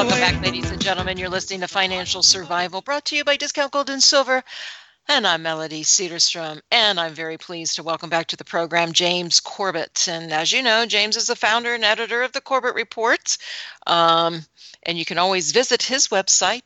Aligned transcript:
Welcome 0.00 0.18
back, 0.18 0.40
ladies 0.40 0.70
and 0.70 0.80
gentlemen. 0.80 1.18
You're 1.18 1.28
listening 1.28 1.60
to 1.60 1.68
Financial 1.68 2.22
Survival, 2.22 2.80
brought 2.80 3.04
to 3.04 3.16
you 3.16 3.22
by 3.22 3.36
Discount 3.36 3.70
Gold 3.70 3.90
and 3.90 4.02
Silver. 4.02 4.42
And 5.06 5.26
I'm 5.26 5.42
Melody 5.42 5.82
Cedarstrom, 5.82 6.62
and 6.70 6.98
I'm 6.98 7.12
very 7.12 7.36
pleased 7.36 7.76
to 7.76 7.82
welcome 7.82 8.08
back 8.08 8.28
to 8.28 8.36
the 8.36 8.46
program 8.46 8.94
James 8.94 9.40
Corbett. 9.40 10.08
And 10.08 10.32
as 10.32 10.52
you 10.52 10.62
know, 10.62 10.86
James 10.86 11.18
is 11.18 11.26
the 11.26 11.36
founder 11.36 11.74
and 11.74 11.84
editor 11.84 12.22
of 12.22 12.32
the 12.32 12.40
Corbett 12.40 12.76
Report. 12.76 13.36
Um, 13.86 14.46
and 14.84 14.96
you 14.96 15.04
can 15.04 15.18
always 15.18 15.52
visit 15.52 15.82
his 15.82 16.08
website, 16.08 16.64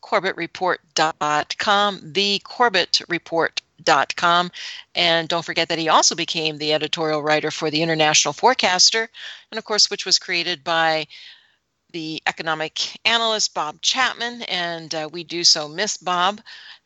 thecorbettreport.com, 0.00 1.98
thecorbettreport.com. 1.98 4.50
And 4.94 5.28
don't 5.28 5.44
forget 5.44 5.68
that 5.68 5.78
he 5.78 5.90
also 5.90 6.14
became 6.14 6.56
the 6.56 6.72
editorial 6.72 7.22
writer 7.22 7.50
for 7.50 7.70
the 7.70 7.82
International 7.82 8.32
Forecaster, 8.32 9.10
and 9.50 9.58
of 9.58 9.66
course, 9.66 9.90
which 9.90 10.06
was 10.06 10.18
created 10.18 10.64
by 10.64 11.08
the 11.94 12.20
economic 12.26 12.98
analyst 13.04 13.54
Bob 13.54 13.80
Chapman, 13.80 14.42
and 14.42 14.92
uh, 14.92 15.08
we 15.12 15.22
do 15.22 15.44
so 15.44 15.68
miss 15.68 15.96
Bob. 15.96 16.40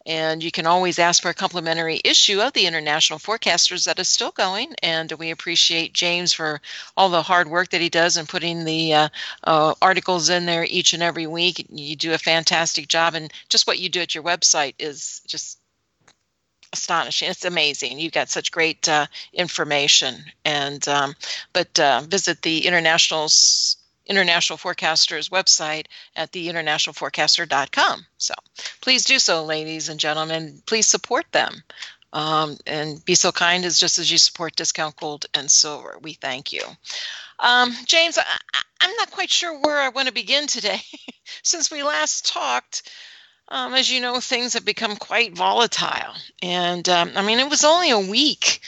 And 0.04 0.42
you 0.42 0.50
can 0.50 0.66
always 0.66 0.98
ask 0.98 1.22
for 1.22 1.30
a 1.30 1.34
complimentary 1.34 2.00
issue 2.04 2.40
of 2.40 2.52
the 2.52 2.66
International 2.66 3.18
Forecasters 3.18 3.84
that 3.86 3.98
is 3.98 4.08
still 4.08 4.30
going. 4.30 4.74
And 4.82 5.10
we 5.12 5.30
appreciate 5.30 5.94
James 5.94 6.32
for 6.34 6.60
all 6.96 7.08
the 7.08 7.22
hard 7.22 7.48
work 7.48 7.70
that 7.70 7.80
he 7.80 7.88
does 7.88 8.18
in 8.18 8.26
putting 8.26 8.64
the 8.64 8.94
uh, 8.94 9.08
uh, 9.44 9.74
articles 9.80 10.28
in 10.28 10.44
there 10.44 10.66
each 10.68 10.92
and 10.92 11.02
every 11.02 11.26
week. 11.26 11.66
You 11.70 11.96
do 11.96 12.12
a 12.12 12.18
fantastic 12.18 12.86
job, 12.86 13.14
and 13.14 13.32
just 13.48 13.66
what 13.66 13.78
you 13.78 13.88
do 13.88 14.00
at 14.00 14.14
your 14.14 14.24
website 14.24 14.74
is 14.78 15.22
just 15.26 15.58
astonishing. 16.74 17.30
It's 17.30 17.46
amazing. 17.46 17.98
You've 17.98 18.12
got 18.12 18.28
such 18.28 18.52
great 18.52 18.86
uh, 18.86 19.06
information. 19.32 20.16
And 20.44 20.86
um, 20.86 21.14
but 21.54 21.80
uh, 21.80 22.02
visit 22.06 22.42
the 22.42 22.66
International's 22.66 23.77
International 24.08 24.56
Forecaster's 24.56 25.28
website 25.28 25.86
at 26.16 26.32
theinternationalforecaster.com. 26.32 28.06
So 28.16 28.34
please 28.80 29.04
do 29.04 29.18
so, 29.18 29.44
ladies 29.44 29.88
and 29.88 30.00
gentlemen. 30.00 30.62
Please 30.66 30.86
support 30.86 31.26
them. 31.32 31.62
Um, 32.10 32.56
and 32.66 33.04
be 33.04 33.14
so 33.14 33.32
kind 33.32 33.66
as 33.66 33.78
just 33.78 33.98
as 33.98 34.10
you 34.10 34.16
support 34.16 34.56
discount 34.56 34.96
gold 34.96 35.26
and 35.34 35.50
silver. 35.50 35.98
We 36.00 36.14
thank 36.14 36.54
you. 36.54 36.62
Um, 37.38 37.72
James, 37.84 38.16
I, 38.16 38.24
am 38.80 38.96
not 38.96 39.10
quite 39.10 39.30
sure 39.30 39.60
where 39.60 39.78
I 39.78 39.90
want 39.90 40.08
to 40.08 40.14
begin 40.14 40.46
today. 40.46 40.80
Since 41.42 41.70
we 41.70 41.82
last 41.82 42.26
talked, 42.26 42.90
um, 43.48 43.74
as 43.74 43.90
you 43.90 44.00
know, 44.00 44.20
things 44.20 44.54
have 44.54 44.64
become 44.64 44.96
quite 44.96 45.36
volatile. 45.36 46.14
And 46.42 46.88
um, 46.88 47.12
I 47.14 47.22
mean, 47.22 47.38
it 47.38 47.50
was 47.50 47.64
only 47.64 47.90
a 47.90 47.98
week 47.98 48.60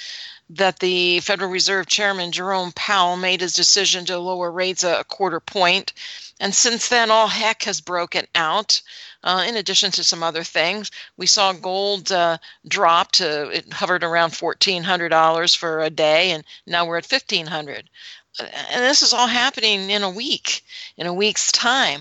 that 0.50 0.80
the 0.80 1.20
Federal 1.20 1.50
Reserve 1.50 1.86
Chairman 1.86 2.32
Jerome 2.32 2.72
Powell 2.72 3.16
made 3.16 3.40
his 3.40 3.54
decision 3.54 4.04
to 4.06 4.18
lower 4.18 4.50
rates 4.50 4.82
a 4.82 5.04
quarter 5.04 5.40
point. 5.40 5.92
And 6.40 6.54
since 6.54 6.88
then, 6.88 7.10
all 7.10 7.28
heck 7.28 7.62
has 7.62 7.80
broken 7.80 8.26
out. 8.34 8.82
Uh, 9.22 9.44
in 9.46 9.56
addition 9.56 9.90
to 9.92 10.02
some 10.02 10.22
other 10.22 10.42
things, 10.42 10.90
we 11.16 11.26
saw 11.26 11.52
gold 11.52 12.10
uh, 12.10 12.38
drop 12.66 13.12
to 13.12 13.50
it 13.50 13.72
hovered 13.72 14.02
around 14.02 14.30
fourteen 14.30 14.82
hundred 14.82 15.10
dollars 15.10 15.54
for 15.54 15.82
a 15.82 15.90
day, 15.90 16.30
and 16.30 16.42
now 16.66 16.86
we're 16.86 16.96
at 16.98 17.04
fifteen 17.04 17.46
hundred. 17.46 17.90
And 18.38 18.82
this 18.82 19.02
is 19.02 19.12
all 19.12 19.26
happening 19.26 19.90
in 19.90 20.02
a 20.02 20.10
week, 20.10 20.62
in 20.96 21.06
a 21.06 21.12
week's 21.12 21.52
time. 21.52 22.00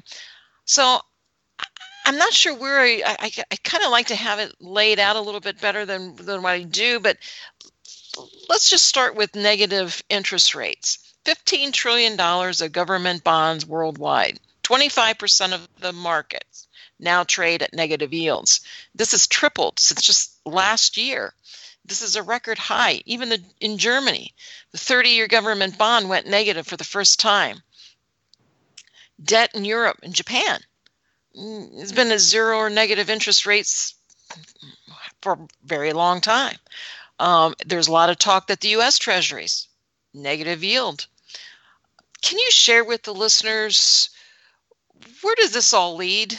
So 0.64 1.00
I'm 2.06 2.18
not 2.18 2.34
sure 2.34 2.56
where 2.56 2.80
I, 2.80 3.02
I, 3.06 3.32
I 3.52 3.56
kind 3.64 3.84
of 3.84 3.92
like 3.92 4.08
to 4.08 4.16
have 4.16 4.40
it 4.40 4.56
laid 4.62 5.00
out 5.00 5.18
a 5.18 5.22
little 5.22 5.42
bit 5.42 5.60
better 5.60 5.86
than, 5.86 6.16
than 6.16 6.42
what 6.42 6.54
I 6.54 6.64
do, 6.64 7.00
but 7.00 7.18
let's 8.50 8.70
just 8.70 8.86
start 8.86 9.16
with 9.16 9.36
negative 9.36 10.02
interest 10.10 10.56
rates. 10.56 11.00
$15 11.26 11.74
trillion 11.74 12.20
of 12.20 12.72
government 12.72 13.24
bonds 13.24 13.66
worldwide, 13.66 14.40
25% 14.64 15.54
of 15.54 15.68
the 15.80 15.94
markets 15.94 16.68
now 17.00 17.24
trade 17.24 17.64
at 17.64 17.74
negative 17.74 18.14
yields. 18.14 18.62
This 18.94 19.12
has 19.12 19.28
tripled 19.28 19.80
since 19.80 20.02
just 20.02 20.38
last 20.46 20.98
year. 20.98 21.34
This 21.86 22.02
is 22.02 22.16
a 22.16 22.24
record 22.24 22.58
high. 22.58 23.02
Even 23.06 23.30
the, 23.30 23.42
in 23.60 23.78
Germany, 23.78 24.34
the 24.72 24.78
30 24.78 25.10
year 25.10 25.28
government 25.28 25.78
bond 25.78 26.10
went 26.10 26.28
negative 26.28 26.68
for 26.68 26.78
the 26.78 26.84
first 26.84 27.20
time. 27.20 27.62
Debt 29.22 29.52
in 29.56 29.66
Europe 29.66 30.00
and 30.04 30.14
Japan 30.14 30.60
mm, 31.38 31.80
has 31.80 31.92
been 31.92 32.12
at 32.12 32.20
zero 32.20 32.58
or 32.58 32.70
negative 32.70 33.10
interest 33.10 33.46
rates 33.46 33.96
for 35.22 35.34
a 35.34 35.48
very 35.64 35.94
long 35.94 36.22
time. 36.22 36.58
Um, 37.20 37.56
there's 37.66 37.88
a 37.88 37.92
lot 37.92 38.10
of 38.10 38.18
talk 38.18 38.48
that 38.48 38.62
the 38.62 38.70
U.S. 38.70 38.98
Treasuries 38.98 39.68
negative 40.14 40.64
yield. 40.64 41.06
Can 42.22 42.40
you 42.40 42.52
share 42.52 42.84
with 42.84 43.04
the 43.04 43.14
listeners 43.14 44.10
where 45.22 45.36
does 45.36 45.52
this 45.52 45.74
all 45.74 45.96
lead? 45.96 46.38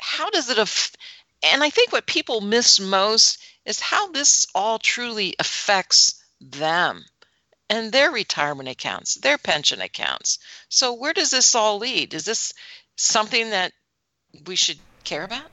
How 0.00 0.30
does 0.30 0.48
it 0.48 0.58
affect? 0.58 0.96
and 1.42 1.62
I 1.62 1.70
think 1.70 1.92
what 1.92 2.06
people 2.06 2.40
miss 2.40 2.80
most 2.80 3.38
is 3.64 3.80
how 3.80 4.10
this 4.10 4.46
all 4.54 4.78
truly 4.78 5.34
affects 5.38 6.22
them 6.40 7.04
and 7.70 7.92
their 7.92 8.10
retirement 8.10 8.68
accounts, 8.68 9.14
their 9.14 9.38
pension 9.38 9.80
accounts. 9.80 10.38
So 10.68 10.94
where 10.94 11.12
does 11.12 11.30
this 11.30 11.54
all 11.54 11.78
lead? 11.78 12.14
Is 12.14 12.24
this 12.24 12.54
something 12.96 13.50
that 13.50 13.72
we 14.46 14.56
should 14.56 14.78
care 15.04 15.22
about? 15.22 15.50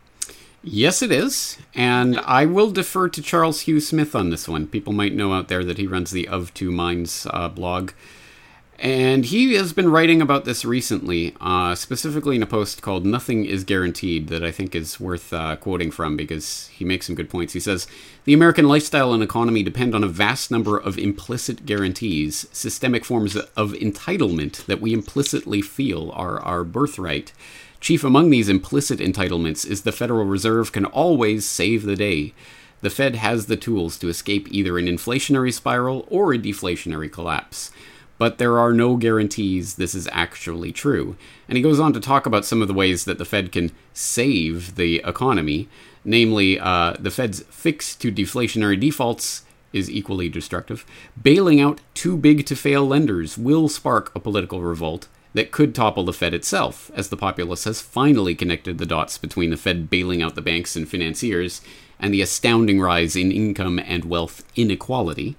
Yes, 0.67 1.03
it 1.03 1.11
is. 1.11 1.59
And 1.75 2.19
I 2.21 2.47
will 2.47 2.71
defer 2.71 3.07
to 3.09 3.21
Charles 3.21 3.61
Hugh 3.61 3.79
Smith 3.79 4.15
on 4.15 4.31
this 4.31 4.47
one. 4.47 4.65
People 4.65 4.93
might 4.93 5.13
know 5.13 5.31
out 5.31 5.47
there 5.47 5.63
that 5.63 5.77
he 5.77 5.85
runs 5.85 6.09
the 6.09 6.27
Of 6.27 6.53
Two 6.55 6.71
Minds 6.71 7.27
uh, 7.29 7.49
blog. 7.49 7.91
And 8.79 9.25
he 9.25 9.53
has 9.53 9.73
been 9.73 9.91
writing 9.91 10.21
about 10.21 10.43
this 10.43 10.65
recently, 10.65 11.35
uh, 11.39 11.75
specifically 11.75 12.35
in 12.35 12.43
a 12.43 12.47
post 12.47 12.81
called 12.81 13.05
Nothing 13.05 13.45
is 13.45 13.63
Guaranteed, 13.63 14.27
that 14.29 14.43
I 14.43 14.51
think 14.51 14.75
is 14.75 14.99
worth 14.99 15.31
uh, 15.31 15.55
quoting 15.55 15.91
from 15.91 16.17
because 16.17 16.67
he 16.69 16.83
makes 16.83 17.05
some 17.05 17.15
good 17.15 17.29
points. 17.29 17.53
He 17.53 17.59
says 17.59 17.87
The 18.25 18.33
American 18.33 18.67
lifestyle 18.67 19.13
and 19.13 19.21
economy 19.21 19.61
depend 19.61 19.93
on 19.93 20.03
a 20.03 20.09
vast 20.09 20.49
number 20.49 20.77
of 20.77 20.97
implicit 20.97 21.67
guarantees, 21.67 22.47
systemic 22.51 23.05
forms 23.05 23.35
of 23.35 23.73
entitlement 23.73 24.65
that 24.65 24.81
we 24.81 24.93
implicitly 24.93 25.61
feel 25.61 26.11
are 26.11 26.39
our 26.41 26.63
birthright. 26.63 27.33
Chief 27.85 28.03
among 28.03 28.31
these 28.31 28.49
implicit 28.49 28.97
entitlements 28.97 29.63
is 29.63 29.83
the 29.83 29.91
Federal 29.91 30.25
Reserve 30.25 30.71
can 30.71 30.85
always 30.85 31.45
save 31.45 31.83
the 31.83 31.95
day. 31.95 32.33
The 32.81 32.89
Fed 32.89 33.13
has 33.17 33.45
the 33.45 33.55
tools 33.55 33.95
to 33.99 34.09
escape 34.09 34.47
either 34.49 34.79
an 34.79 34.87
inflationary 34.87 35.53
spiral 35.53 36.07
or 36.09 36.33
a 36.33 36.39
deflationary 36.39 37.11
collapse. 37.11 37.69
But 38.17 38.39
there 38.39 38.57
are 38.57 38.73
no 38.73 38.97
guarantees 38.97 39.75
this 39.75 39.93
is 39.93 40.09
actually 40.11 40.71
true. 40.71 41.15
And 41.47 41.57
he 41.57 41.61
goes 41.61 41.79
on 41.79 41.93
to 41.93 41.99
talk 41.99 42.25
about 42.25 42.43
some 42.43 42.63
of 42.63 42.67
the 42.67 42.73
ways 42.73 43.05
that 43.05 43.19
the 43.19 43.23
Fed 43.23 43.51
can 43.51 43.71
save 43.93 44.77
the 44.77 45.03
economy, 45.05 45.69
namely, 46.03 46.59
uh, 46.59 46.95
the 46.99 47.11
Fed's 47.11 47.41
fix 47.51 47.95
to 47.97 48.11
deflationary 48.11 48.79
defaults 48.79 49.43
is 49.73 49.91
equally 49.91 50.27
destructive. 50.27 50.87
Bailing 51.21 51.61
out 51.61 51.81
too 51.93 52.17
big 52.17 52.47
to 52.47 52.55
fail 52.55 52.83
lenders 52.87 53.37
will 53.37 53.69
spark 53.69 54.11
a 54.15 54.19
political 54.19 54.63
revolt 54.63 55.07
that 55.35 55.51
could 55.51 55.75
topple 55.75 56.05
the 56.05 56.13
Fed 56.13 56.33
itself, 56.33 56.89
as 56.95 57.09
the 57.09 57.17
populace 57.17 57.65
has 57.65 57.81
finally 57.81 58.33
connected 58.33 58.77
the 58.77 58.85
dots 58.85 59.17
between 59.17 59.49
the 59.49 59.57
Fed 59.57 59.89
bailing 59.89 60.23
out 60.23 60.33
the 60.33 60.41
banks 60.41 60.77
and 60.77 60.87
financiers 60.87 61.61
and 61.99 62.13
the 62.13 62.21
astounding 62.21 62.79
rise 62.79 63.17
in 63.17 63.33
income 63.33 63.77
and 63.77 64.05
wealth 64.05 64.45
inequality. 64.55 65.35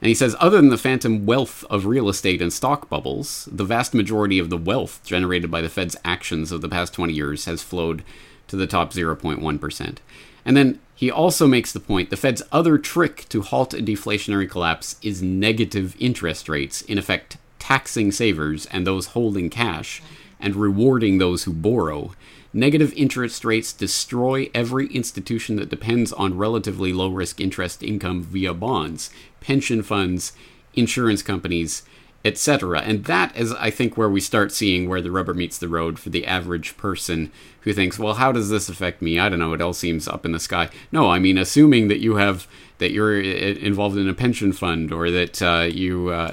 And 0.00 0.08
he 0.08 0.14
says, 0.14 0.36
other 0.40 0.56
than 0.56 0.70
the 0.70 0.78
phantom 0.78 1.26
wealth 1.26 1.66
of 1.68 1.84
real 1.84 2.08
estate 2.08 2.40
and 2.40 2.50
stock 2.50 2.88
bubbles, 2.88 3.46
the 3.52 3.64
vast 3.64 3.92
majority 3.92 4.38
of 4.38 4.48
the 4.48 4.56
wealth 4.56 5.02
generated 5.04 5.50
by 5.50 5.60
the 5.60 5.68
Fed's 5.68 5.96
actions 6.02 6.50
of 6.50 6.62
the 6.62 6.68
past 6.68 6.94
20 6.94 7.12
years 7.12 7.44
has 7.44 7.62
flowed 7.62 8.02
to 8.48 8.56
the 8.56 8.66
top 8.66 8.94
0.1%. 8.94 9.98
And 10.46 10.56
then 10.56 10.80
he 10.94 11.10
also 11.10 11.46
makes 11.46 11.72
the 11.72 11.80
point 11.80 12.08
the 12.08 12.16
Fed's 12.16 12.42
other 12.52 12.78
trick 12.78 13.28
to 13.28 13.42
halt 13.42 13.74
a 13.74 13.82
deflationary 13.82 14.48
collapse 14.48 14.96
is 15.02 15.20
negative 15.20 15.94
interest 15.98 16.48
rates, 16.48 16.80
in 16.80 16.96
effect, 16.96 17.36
taxing 17.66 18.12
savers 18.12 18.64
and 18.66 18.86
those 18.86 19.08
holding 19.08 19.50
cash, 19.50 20.00
and 20.38 20.54
rewarding 20.54 21.18
those 21.18 21.42
who 21.42 21.52
borrow. 21.52 22.12
Negative 22.52 22.92
interest 22.94 23.44
rates 23.44 23.72
destroy 23.72 24.48
every 24.54 24.86
institution 24.94 25.56
that 25.56 25.68
depends 25.68 26.12
on 26.12 26.38
relatively 26.38 26.92
low 26.92 27.08
risk 27.08 27.40
interest 27.40 27.82
income 27.82 28.22
via 28.22 28.54
bonds, 28.54 29.10
pension 29.40 29.82
funds, 29.82 30.32
insurance 30.74 31.22
companies, 31.22 31.82
etc. 32.26 32.80
And 32.80 33.04
that 33.04 33.36
is, 33.36 33.52
I 33.52 33.70
think, 33.70 33.96
where 33.96 34.08
we 34.08 34.20
start 34.20 34.52
seeing 34.52 34.88
where 34.88 35.00
the 35.00 35.10
rubber 35.10 35.32
meets 35.32 35.58
the 35.58 35.68
road 35.68 35.98
for 35.98 36.10
the 36.10 36.26
average 36.26 36.76
person 36.76 37.30
who 37.60 37.72
thinks, 37.72 37.98
well, 37.98 38.14
how 38.14 38.32
does 38.32 38.50
this 38.50 38.68
affect 38.68 39.00
me? 39.00 39.18
I 39.18 39.28
don't 39.28 39.38
know. 39.38 39.52
It 39.52 39.60
all 39.60 39.72
seems 39.72 40.06
up 40.08 40.24
in 40.24 40.32
the 40.32 40.40
sky. 40.40 40.68
No, 40.92 41.10
I 41.10 41.18
mean, 41.18 41.38
assuming 41.38 41.88
that 41.88 42.00
you 42.00 42.16
have 42.16 42.46
that 42.78 42.92
you're 42.92 43.18
involved 43.20 43.96
in 43.96 44.08
a 44.08 44.14
pension 44.14 44.52
fund 44.52 44.92
or 44.92 45.10
that 45.10 45.40
uh, 45.40 45.62
you 45.62 46.10
uh, 46.10 46.30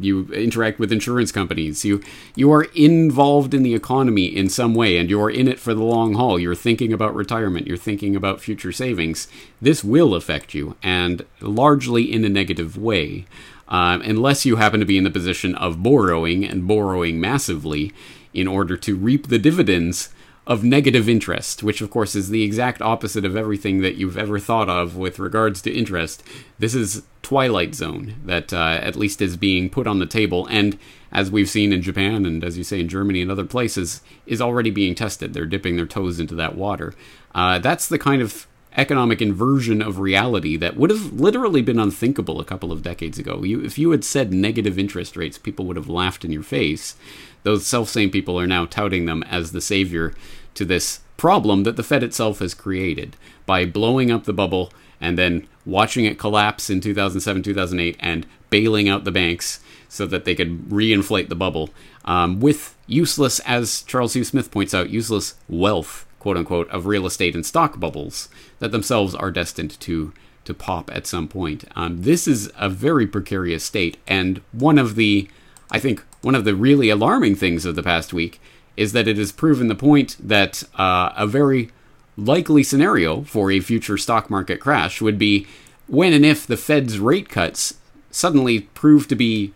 you 0.00 0.28
interact 0.32 0.78
with 0.78 0.92
insurance 0.92 1.32
companies. 1.32 1.84
You 1.84 2.02
you 2.34 2.52
are 2.52 2.64
involved 2.74 3.54
in 3.54 3.62
the 3.62 3.74
economy 3.74 4.26
in 4.26 4.48
some 4.48 4.74
way, 4.74 4.98
and 4.98 5.08
you're 5.08 5.30
in 5.30 5.48
it 5.48 5.58
for 5.58 5.74
the 5.74 5.82
long 5.82 6.14
haul. 6.14 6.38
You're 6.38 6.54
thinking 6.54 6.92
about 6.92 7.14
retirement. 7.14 7.66
You're 7.66 7.76
thinking 7.76 8.14
about 8.14 8.40
future 8.40 8.72
savings. 8.72 9.28
This 9.62 9.82
will 9.82 10.14
affect 10.14 10.54
you, 10.54 10.76
and 10.82 11.24
largely 11.40 12.12
in 12.12 12.24
a 12.24 12.28
negative 12.28 12.76
way, 12.76 13.24
um, 13.68 14.02
unless 14.02 14.44
you 14.44 14.56
happen 14.56 14.80
to 14.80 14.86
be 14.86 14.98
in 14.98 15.04
the 15.04 15.10
position 15.10 15.54
of 15.54 15.82
borrowing 15.82 16.44
and 16.44 16.66
borrowing 16.66 17.20
massively 17.20 17.92
in 18.32 18.46
order 18.46 18.76
to 18.76 18.96
reap 18.96 19.28
the 19.28 19.38
dividends 19.38 20.10
of 20.46 20.62
negative 20.62 21.08
interest, 21.08 21.62
which 21.62 21.80
of 21.80 21.90
course 21.90 22.14
is 22.14 22.28
the 22.28 22.42
exact 22.42 22.82
opposite 22.82 23.24
of 23.24 23.36
everything 23.36 23.80
that 23.80 23.94
you've 23.94 24.18
ever 24.18 24.38
thought 24.38 24.68
of 24.68 24.96
with 24.96 25.18
regards 25.18 25.62
to 25.62 25.72
interest. 25.72 26.22
This 26.58 26.74
is 26.74 27.02
Twilight 27.22 27.74
Zone 27.74 28.16
that 28.26 28.52
uh, 28.52 28.78
at 28.82 28.96
least 28.96 29.22
is 29.22 29.38
being 29.38 29.70
put 29.70 29.86
on 29.86 30.00
the 30.00 30.06
table, 30.06 30.46
and 30.50 30.78
as 31.10 31.30
we've 31.30 31.48
seen 31.48 31.72
in 31.72 31.80
Japan 31.80 32.26
and 32.26 32.44
as 32.44 32.58
you 32.58 32.64
say 32.64 32.80
in 32.80 32.88
Germany 32.88 33.22
and 33.22 33.30
other 33.30 33.46
places, 33.46 34.02
is 34.26 34.42
already 34.42 34.70
being 34.70 34.94
tested. 34.94 35.32
They're 35.32 35.46
dipping 35.46 35.76
their 35.76 35.86
toes 35.86 36.20
into 36.20 36.34
that 36.34 36.56
water. 36.56 36.92
Uh, 37.34 37.58
that's 37.58 37.88
the 37.88 37.98
kind 37.98 38.20
of 38.20 38.46
economic 38.76 39.22
inversion 39.22 39.80
of 39.80 39.98
reality 39.98 40.56
that 40.56 40.76
would 40.76 40.90
have 40.90 41.12
literally 41.12 41.62
been 41.62 41.78
unthinkable 41.78 42.40
a 42.40 42.44
couple 42.44 42.72
of 42.72 42.82
decades 42.82 43.18
ago. 43.18 43.42
You, 43.42 43.64
if 43.64 43.78
you 43.78 43.90
had 43.90 44.04
said 44.04 44.32
negative 44.32 44.78
interest 44.78 45.16
rates, 45.16 45.38
people 45.38 45.66
would 45.66 45.76
have 45.76 45.88
laughed 45.88 46.24
in 46.24 46.32
your 46.32 46.42
face. 46.42 46.96
Those 47.42 47.66
self 47.66 47.88
same 47.88 48.10
people 48.10 48.38
are 48.38 48.46
now 48.46 48.66
touting 48.66 49.06
them 49.06 49.22
as 49.24 49.52
the 49.52 49.60
savior 49.60 50.14
to 50.54 50.64
this 50.64 51.00
problem 51.16 51.62
that 51.62 51.76
the 51.76 51.82
Fed 51.82 52.02
itself 52.02 52.40
has 52.40 52.54
created 52.54 53.16
by 53.46 53.64
blowing 53.64 54.10
up 54.10 54.24
the 54.24 54.32
bubble 54.32 54.72
and 55.00 55.18
then 55.18 55.46
watching 55.66 56.04
it 56.04 56.18
collapse 56.18 56.70
in 56.70 56.80
2007, 56.80 57.42
2008, 57.42 57.96
and 58.00 58.26
bailing 58.50 58.88
out 58.88 59.04
the 59.04 59.12
banks 59.12 59.60
so 59.88 60.06
that 60.06 60.24
they 60.24 60.34
could 60.34 60.68
reinflate 60.68 61.28
the 61.28 61.34
bubble 61.34 61.70
um, 62.04 62.40
with 62.40 62.76
useless, 62.86 63.40
as 63.40 63.82
Charles 63.82 64.14
Hugh 64.14 64.24
Smith 64.24 64.50
points 64.50 64.74
out, 64.74 64.90
useless 64.90 65.34
wealth 65.48 66.06
quote 66.24 66.38
unquote, 66.38 66.70
of 66.70 66.86
real 66.86 67.04
estate 67.04 67.34
and 67.34 67.44
stock 67.44 67.78
bubbles 67.78 68.30
that 68.58 68.72
themselves 68.72 69.14
are 69.14 69.30
destined 69.30 69.78
to 69.78 70.10
to 70.46 70.54
pop 70.54 70.90
at 70.90 71.06
some 71.06 71.28
point. 71.28 71.66
Um, 71.76 72.00
this 72.00 72.26
is 72.26 72.50
a 72.58 72.70
very 72.70 73.06
precarious 73.06 73.62
state, 73.62 73.98
and 74.06 74.40
one 74.50 74.78
of 74.78 74.94
the, 74.94 75.28
I 75.70 75.78
think, 75.78 76.02
one 76.22 76.34
of 76.34 76.46
the 76.46 76.54
really 76.54 76.88
alarming 76.88 77.34
things 77.34 77.66
of 77.66 77.76
the 77.76 77.82
past 77.82 78.14
week 78.14 78.40
is 78.74 78.92
that 78.92 79.06
it 79.06 79.18
has 79.18 79.32
proven 79.32 79.68
the 79.68 79.74
point 79.74 80.16
that 80.18 80.62
uh, 80.76 81.10
a 81.14 81.26
very 81.26 81.68
likely 82.16 82.62
scenario 82.62 83.20
for 83.24 83.50
a 83.50 83.60
future 83.60 83.98
stock 83.98 84.30
market 84.30 84.60
crash 84.60 85.02
would 85.02 85.18
be 85.18 85.46
when 85.88 86.14
and 86.14 86.24
if 86.24 86.46
the 86.46 86.56
Fed's 86.56 86.98
rate 86.98 87.28
cuts 87.28 87.74
suddenly 88.10 88.60
prove 88.60 89.08
to 89.08 89.14
be 89.14 89.52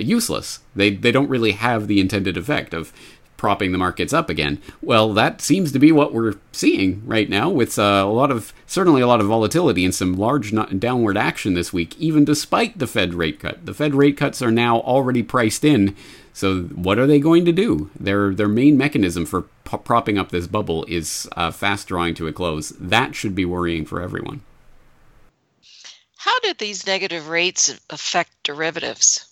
useless. 0.00 0.58
They 0.74 0.90
they 0.90 1.12
don't 1.12 1.30
really 1.30 1.52
have 1.52 1.86
the 1.86 2.00
intended 2.00 2.36
effect 2.36 2.74
of 2.74 2.92
propping 3.40 3.72
the 3.72 3.78
markets 3.78 4.12
up 4.12 4.28
again. 4.28 4.60
Well, 4.82 5.14
that 5.14 5.40
seems 5.40 5.72
to 5.72 5.78
be 5.78 5.92
what 5.92 6.12
we're 6.12 6.34
seeing 6.52 7.02
right 7.06 7.26
now, 7.26 7.48
with 7.48 7.78
uh, 7.78 8.04
a 8.04 8.12
lot 8.12 8.30
of 8.30 8.52
certainly 8.66 9.00
a 9.00 9.06
lot 9.06 9.22
of 9.22 9.28
volatility 9.28 9.82
and 9.82 9.94
some 9.94 10.12
large 10.12 10.52
downward 10.78 11.16
action 11.16 11.54
this 11.54 11.72
week, 11.72 11.98
even 11.98 12.26
despite 12.26 12.78
the 12.78 12.86
Fed 12.86 13.14
rate 13.14 13.40
cut. 13.40 13.64
The 13.64 13.72
Fed 13.72 13.94
rate 13.94 14.18
cuts 14.18 14.42
are 14.42 14.50
now 14.50 14.80
already 14.80 15.22
priced 15.22 15.64
in. 15.64 15.96
So, 16.34 16.64
what 16.64 16.98
are 16.98 17.06
they 17.06 17.18
going 17.18 17.46
to 17.46 17.52
do? 17.52 17.88
Their 17.98 18.34
their 18.34 18.46
main 18.46 18.76
mechanism 18.76 19.24
for 19.24 19.46
propping 19.64 20.18
up 20.18 20.28
this 20.28 20.46
bubble 20.46 20.84
is 20.86 21.26
uh, 21.34 21.50
fast 21.50 21.88
drawing 21.88 22.14
to 22.16 22.26
a 22.26 22.34
close. 22.34 22.74
That 22.78 23.14
should 23.14 23.34
be 23.34 23.46
worrying 23.46 23.86
for 23.86 24.02
everyone. 24.02 24.42
How 26.18 26.38
did 26.40 26.58
these 26.58 26.86
negative 26.86 27.30
rates 27.30 27.80
affect 27.88 28.30
derivatives? 28.42 29.29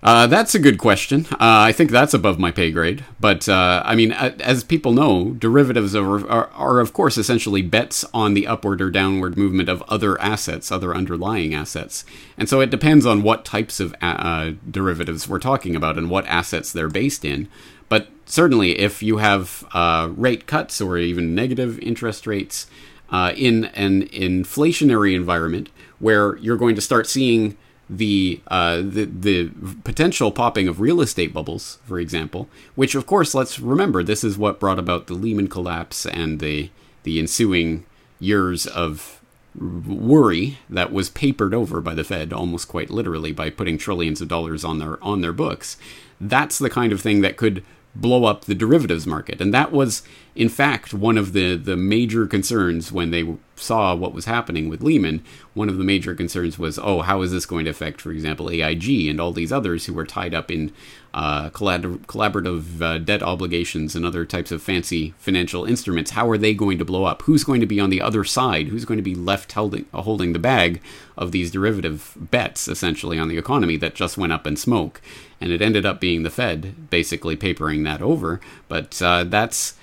Uh, 0.00 0.28
that's 0.28 0.54
a 0.54 0.60
good 0.60 0.78
question. 0.78 1.26
Uh, 1.32 1.36
I 1.40 1.72
think 1.72 1.90
that's 1.90 2.14
above 2.14 2.38
my 2.38 2.52
pay 2.52 2.70
grade. 2.70 3.04
But 3.18 3.48
uh, 3.48 3.82
I 3.84 3.96
mean, 3.96 4.12
as 4.12 4.62
people 4.62 4.92
know, 4.92 5.30
derivatives 5.32 5.94
are, 5.96 6.28
are, 6.30 6.48
are, 6.50 6.78
of 6.78 6.92
course, 6.92 7.18
essentially 7.18 7.62
bets 7.62 8.04
on 8.14 8.34
the 8.34 8.46
upward 8.46 8.80
or 8.80 8.90
downward 8.90 9.36
movement 9.36 9.68
of 9.68 9.82
other 9.88 10.20
assets, 10.20 10.70
other 10.70 10.94
underlying 10.94 11.52
assets. 11.52 12.04
And 12.36 12.48
so 12.48 12.60
it 12.60 12.70
depends 12.70 13.06
on 13.06 13.22
what 13.22 13.44
types 13.44 13.80
of 13.80 13.94
uh, 14.00 14.52
derivatives 14.70 15.28
we're 15.28 15.40
talking 15.40 15.74
about 15.74 15.98
and 15.98 16.08
what 16.08 16.26
assets 16.26 16.72
they're 16.72 16.88
based 16.88 17.24
in. 17.24 17.48
But 17.88 18.08
certainly, 18.24 18.78
if 18.78 19.02
you 19.02 19.16
have 19.16 19.66
uh, 19.72 20.10
rate 20.14 20.46
cuts 20.46 20.80
or 20.80 20.96
even 20.96 21.34
negative 21.34 21.76
interest 21.80 22.24
rates 22.24 22.68
uh, 23.10 23.32
in 23.36 23.64
an 23.66 24.06
inflationary 24.08 25.16
environment 25.16 25.70
where 25.98 26.36
you're 26.36 26.56
going 26.56 26.76
to 26.76 26.80
start 26.80 27.08
seeing 27.08 27.56
the 27.90 28.40
uh, 28.48 28.76
the 28.76 29.04
the 29.04 29.50
potential 29.84 30.30
popping 30.30 30.68
of 30.68 30.80
real 30.80 31.00
estate 31.00 31.32
bubbles, 31.32 31.78
for 31.86 31.98
example, 31.98 32.48
which 32.74 32.94
of 32.94 33.06
course 33.06 33.34
let's 33.34 33.58
remember 33.58 34.02
this 34.02 34.24
is 34.24 34.36
what 34.36 34.60
brought 34.60 34.78
about 34.78 35.06
the 35.06 35.14
Lehman 35.14 35.48
collapse 35.48 36.06
and 36.06 36.40
the 36.40 36.70
the 37.04 37.18
ensuing 37.18 37.84
years 38.20 38.66
of 38.66 39.20
worry 39.58 40.58
that 40.68 40.92
was 40.92 41.10
papered 41.10 41.54
over 41.54 41.80
by 41.80 41.94
the 41.94 42.04
Fed 42.04 42.32
almost 42.32 42.68
quite 42.68 42.90
literally 42.90 43.32
by 43.32 43.50
putting 43.50 43.78
trillions 43.78 44.20
of 44.20 44.28
dollars 44.28 44.64
on 44.64 44.78
their 44.78 45.02
on 45.02 45.20
their 45.20 45.32
books. 45.32 45.76
That's 46.20 46.58
the 46.58 46.70
kind 46.70 46.92
of 46.92 47.00
thing 47.00 47.20
that 47.22 47.36
could 47.36 47.64
blow 47.94 48.24
up 48.24 48.44
the 48.44 48.54
derivatives 48.54 49.06
market. 49.06 49.40
And 49.40 49.52
that 49.52 49.72
was, 49.72 50.02
in 50.34 50.48
fact, 50.48 50.94
one 50.94 51.18
of 51.18 51.32
the, 51.32 51.56
the 51.56 51.76
major 51.76 52.26
concerns 52.26 52.92
when 52.92 53.10
they 53.10 53.36
saw 53.56 53.94
what 53.94 54.14
was 54.14 54.26
happening 54.26 54.68
with 54.68 54.82
Lehman. 54.82 55.24
One 55.54 55.68
of 55.68 55.78
the 55.78 55.84
major 55.84 56.14
concerns 56.14 56.58
was, 56.58 56.78
oh, 56.78 57.00
how 57.00 57.22
is 57.22 57.32
this 57.32 57.46
going 57.46 57.64
to 57.64 57.72
affect, 57.72 58.00
for 58.00 58.12
example, 58.12 58.50
AIG 58.50 59.08
and 59.08 59.20
all 59.20 59.32
these 59.32 59.52
others 59.52 59.86
who 59.86 59.94
were 59.94 60.06
tied 60.06 60.34
up 60.34 60.50
in 60.50 60.72
uh, 61.18 61.50
collab- 61.50 62.06
collaborative 62.06 62.80
uh, 62.80 62.98
debt 62.98 63.22
obligations 63.22 63.96
and 63.96 64.06
other 64.06 64.24
types 64.24 64.52
of 64.52 64.62
fancy 64.62 65.14
financial 65.18 65.64
instruments? 65.64 66.12
How 66.12 66.28
are 66.30 66.38
they 66.38 66.54
going 66.54 66.78
to 66.78 66.84
blow 66.84 67.04
up? 67.04 67.22
Who's 67.22 67.44
going 67.44 67.60
to 67.60 67.66
be 67.66 67.80
on 67.80 67.90
the 67.90 68.00
other 68.00 68.24
side? 68.24 68.68
Who's 68.68 68.84
going 68.84 68.98
to 68.98 69.02
be 69.02 69.14
left 69.14 69.52
holding, 69.52 69.86
holding 69.92 70.32
the 70.32 70.38
bag 70.38 70.80
of 71.16 71.32
these 71.32 71.50
derivative 71.50 72.14
bets, 72.16 72.68
essentially, 72.68 73.18
on 73.18 73.28
the 73.28 73.38
economy 73.38 73.76
that 73.78 73.94
just 73.94 74.16
went 74.16 74.32
up 74.32 74.46
in 74.46 74.56
smoke? 74.56 75.00
and 75.40 75.52
it 75.52 75.62
ended 75.62 75.86
up 75.86 76.00
being 76.00 76.22
the 76.22 76.30
Fed 76.30 76.90
basically 76.90 77.36
papering 77.36 77.84
that 77.84 78.02
over. 78.02 78.40
But 78.68 79.00
uh, 79.00 79.24
that's 79.24 79.74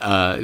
uh, 0.00 0.38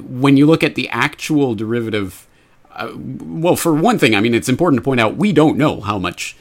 when 0.00 0.36
you 0.36 0.46
look 0.46 0.62
at 0.62 0.74
the 0.74 0.88
actual 0.88 1.54
derivative. 1.54 2.26
Uh, 2.72 2.92
well, 2.94 3.56
for 3.56 3.74
one 3.74 3.98
thing, 3.98 4.14
I 4.14 4.20
mean, 4.20 4.34
it's 4.34 4.50
important 4.50 4.80
to 4.80 4.84
point 4.84 5.00
out 5.00 5.16
we 5.16 5.32
don't 5.32 5.56
know 5.56 5.80
how 5.80 5.98
much 5.98 6.36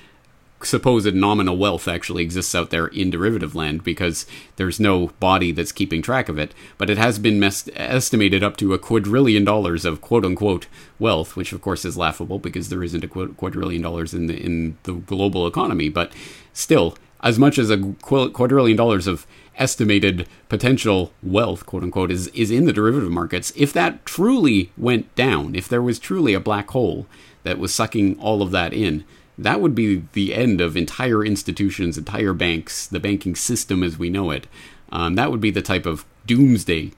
supposed 0.65 1.13
nominal 1.13 1.57
wealth 1.57 1.87
actually 1.87 2.23
exists 2.23 2.55
out 2.55 2.69
there 2.69 2.87
in 2.87 3.09
derivative 3.09 3.55
land 3.55 3.83
because 3.83 4.25
there's 4.55 4.79
no 4.79 5.07
body 5.19 5.51
that's 5.51 5.71
keeping 5.71 6.01
track 6.01 6.29
of 6.29 6.39
it. 6.39 6.53
But 6.77 6.89
it 6.89 6.97
has 6.97 7.19
been 7.19 7.39
mes- 7.39 7.69
estimated 7.75 8.43
up 8.43 8.57
to 8.57 8.73
a 8.73 8.79
quadrillion 8.79 9.43
dollars 9.43 9.85
of 9.85 10.01
quote 10.01 10.25
unquote 10.25 10.67
wealth, 10.99 11.35
which 11.35 11.53
of 11.53 11.61
course 11.61 11.85
is 11.85 11.97
laughable 11.97 12.39
because 12.39 12.69
there 12.69 12.83
isn't 12.83 13.03
a 13.03 13.07
quadrillion 13.07 13.81
dollars 13.81 14.13
in 14.13 14.27
the 14.27 14.37
in 14.37 14.77
the 14.83 14.93
global 14.93 15.47
economy. 15.47 15.89
But 15.89 16.13
still, 16.53 16.97
as 17.21 17.39
much 17.39 17.57
as 17.57 17.69
a 17.69 17.93
quadrillion 18.01 18.77
dollars 18.77 19.07
of 19.07 19.25
estimated 19.57 20.27
potential 20.49 21.11
wealth, 21.23 21.65
quote 21.65 21.83
unquote, 21.83 22.11
is, 22.11 22.27
is 22.29 22.51
in 22.51 22.65
the 22.65 22.73
derivative 22.73 23.09
markets, 23.09 23.51
if 23.55 23.73
that 23.73 24.05
truly 24.05 24.71
went 24.77 25.13
down, 25.15 25.55
if 25.55 25.67
there 25.67 25.81
was 25.81 25.97
truly 25.97 26.33
a 26.33 26.39
black 26.39 26.69
hole 26.71 27.07
that 27.43 27.57
was 27.57 27.73
sucking 27.73 28.19
all 28.19 28.41
of 28.41 28.51
that 28.51 28.73
in, 28.73 29.03
that 29.37 29.61
would 29.61 29.75
be 29.75 30.03
the 30.13 30.33
end 30.33 30.61
of 30.61 30.77
entire 30.77 31.23
institutions, 31.23 31.97
entire 31.97 32.33
banks, 32.33 32.87
the 32.87 32.99
banking 32.99 33.35
system 33.35 33.83
as 33.83 33.97
we 33.97 34.09
know 34.09 34.31
it. 34.31 34.47
Um, 34.91 35.15
that 35.15 35.31
would 35.31 35.41
be 35.41 35.51
the 35.51 35.61
type 35.61 35.85
of 35.85 36.05
doomsday 36.25 36.91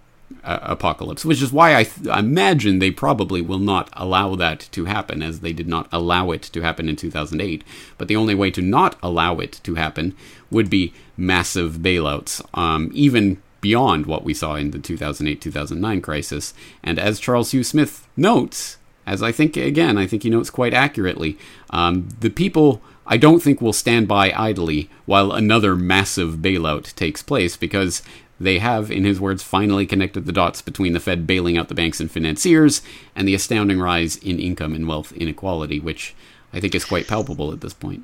uh, 0.44 0.60
apocalypse, 0.62 1.26
which 1.26 1.42
is 1.42 1.52
why 1.52 1.76
I 1.76 1.84
th- 1.84 2.08
imagine 2.08 2.80
they 2.80 2.92
probably 2.92 3.42
will 3.42 3.60
not 3.60 3.90
allow 3.94 4.36
that 4.36 4.68
to 4.72 4.86
happen, 4.86 5.24
as 5.24 5.40
they 5.40 5.54
did 5.54 5.68
not 5.68 5.88
allow 5.92 6.32
it 6.32 6.44
to 6.44 6.62
happen 6.62 6.90
in 6.90 6.96
2008. 6.96 7.64
But 7.98 8.08
the 8.08 8.16
only 8.16 8.36
way 8.36 8.52
to 8.52 8.62
not 8.62 8.98
allow 9.02 9.40
it 9.40 9.60
to 9.64 9.76
happen 9.76 10.16
would 10.52 10.70
be 10.70 10.94
massive 11.16 11.78
bailouts, 11.78 12.46
um, 12.58 12.92
even 12.94 13.42
beyond 13.62 14.06
what 14.06 14.24
we 14.24 14.34
saw 14.34 14.56
in 14.56 14.72
the 14.72 14.80
2008 14.80 15.42
2009 15.42 16.02
crisis. 16.02 16.54
And 16.84 17.00
as 17.00 17.20
Charles 17.20 17.52
Hugh 17.52 17.64
Smith 17.64 18.08
notes, 18.16 18.78
as 19.08 19.24
I 19.24 19.32
think, 19.32 19.56
again, 19.56 19.98
I 19.98 20.06
think 20.06 20.24
he 20.24 20.30
notes 20.30 20.50
quite 20.50 20.74
accurately, 20.74 21.38
um, 21.72 22.10
the 22.20 22.30
people. 22.30 22.82
I 23.10 23.16
don't 23.16 23.40
think 23.40 23.62
will 23.62 23.72
stand 23.72 24.06
by 24.10 24.34
idly 24.34 24.90
while 25.06 25.32
another 25.32 25.78
massive 25.78 26.36
bailout 26.36 26.94
takes 26.94 27.24
place 27.24 27.56
because 27.56 28.04
they 28.38 28.60
have, 28.60 28.92
in 28.92 29.06
his 29.06 29.22
words, 29.22 29.42
finally 29.42 29.86
connected 29.86 30.26
the 30.26 30.34
dots 30.34 30.62
between 30.62 30.92
the 30.92 31.00
Fed 31.00 31.26
bailing 31.26 31.58
out 31.58 31.70
the 31.70 31.74
banks 31.74 32.02
and 32.02 32.12
financiers 32.12 32.82
and 33.16 33.26
the 33.26 33.34
astounding 33.34 33.80
rise 33.80 34.18
in 34.18 34.40
income 34.40 34.76
and 34.76 34.90
wealth 34.90 35.14
inequality, 35.14 35.80
which 35.80 36.14
I 36.52 36.60
think 36.60 36.76
is 36.76 36.84
quite 36.84 37.08
palpable 37.08 37.54
at 37.54 37.62
this 37.62 37.74
point. 37.74 38.04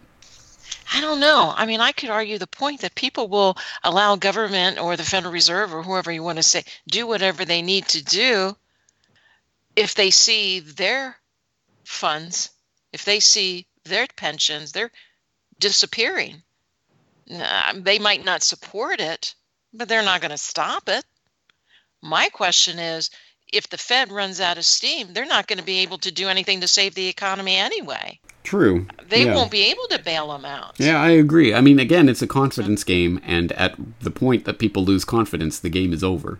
I 0.93 1.01
don't 1.01 1.19
know. 1.19 1.53
I 1.55 1.65
mean, 1.65 1.81
I 1.81 1.91
could 1.91 2.09
argue 2.09 2.37
the 2.37 2.47
point 2.47 2.79
that 2.79 2.95
people 2.95 3.27
will 3.27 3.57
allow 3.83 4.15
government 4.15 4.79
or 4.79 4.95
the 4.95 5.03
Federal 5.03 5.33
Reserve 5.33 5.73
or 5.73 5.83
whoever 5.83 6.13
you 6.13 6.23
want 6.23 6.37
to 6.37 6.43
say 6.43 6.63
do 6.87 7.05
whatever 7.05 7.43
they 7.43 7.61
need 7.61 7.89
to 7.89 8.01
do 8.01 8.55
if 9.75 9.95
they 9.95 10.11
see 10.11 10.59
their 10.59 11.17
funds, 11.83 12.51
if 12.91 13.05
they 13.05 13.19
see 13.19 13.65
their 13.85 14.07
pensions, 14.15 14.71
they're 14.71 14.91
disappearing. 15.59 16.43
They 17.27 17.99
might 17.99 18.25
not 18.25 18.43
support 18.43 18.99
it, 18.99 19.33
but 19.73 19.87
they're 19.87 20.03
not 20.03 20.21
going 20.21 20.31
to 20.31 20.37
stop 20.37 20.87
it. 20.87 21.05
My 22.01 22.29
question 22.29 22.79
is 22.79 23.09
if 23.51 23.69
the 23.69 23.77
Fed 23.77 24.11
runs 24.11 24.39
out 24.41 24.57
of 24.57 24.65
steam, 24.65 25.13
they're 25.13 25.25
not 25.25 25.47
going 25.47 25.59
to 25.59 25.65
be 25.65 25.79
able 25.79 25.99
to 25.99 26.11
do 26.11 26.27
anything 26.27 26.61
to 26.61 26.67
save 26.67 26.95
the 26.95 27.07
economy 27.07 27.55
anyway. 27.55 28.19
True. 28.43 28.87
They 29.07 29.25
yeah. 29.25 29.35
won't 29.35 29.51
be 29.51 29.71
able 29.71 29.87
to 29.91 29.99
bail 30.03 30.31
them 30.31 30.43
out. 30.43 30.75
Yeah, 30.77 31.01
I 31.01 31.11
agree. 31.11 31.53
I 31.53 31.61
mean, 31.61 31.79
again, 31.79 32.09
it's 32.09 32.21
a 32.21 32.27
confidence 32.27 32.83
game, 32.83 33.21
and 33.23 33.51
at 33.53 33.75
the 34.01 34.11
point 34.11 34.43
that 34.45 34.59
people 34.59 34.83
lose 34.83 35.05
confidence, 35.05 35.59
the 35.59 35.69
game 35.69 35.93
is 35.93 36.03
over, 36.03 36.39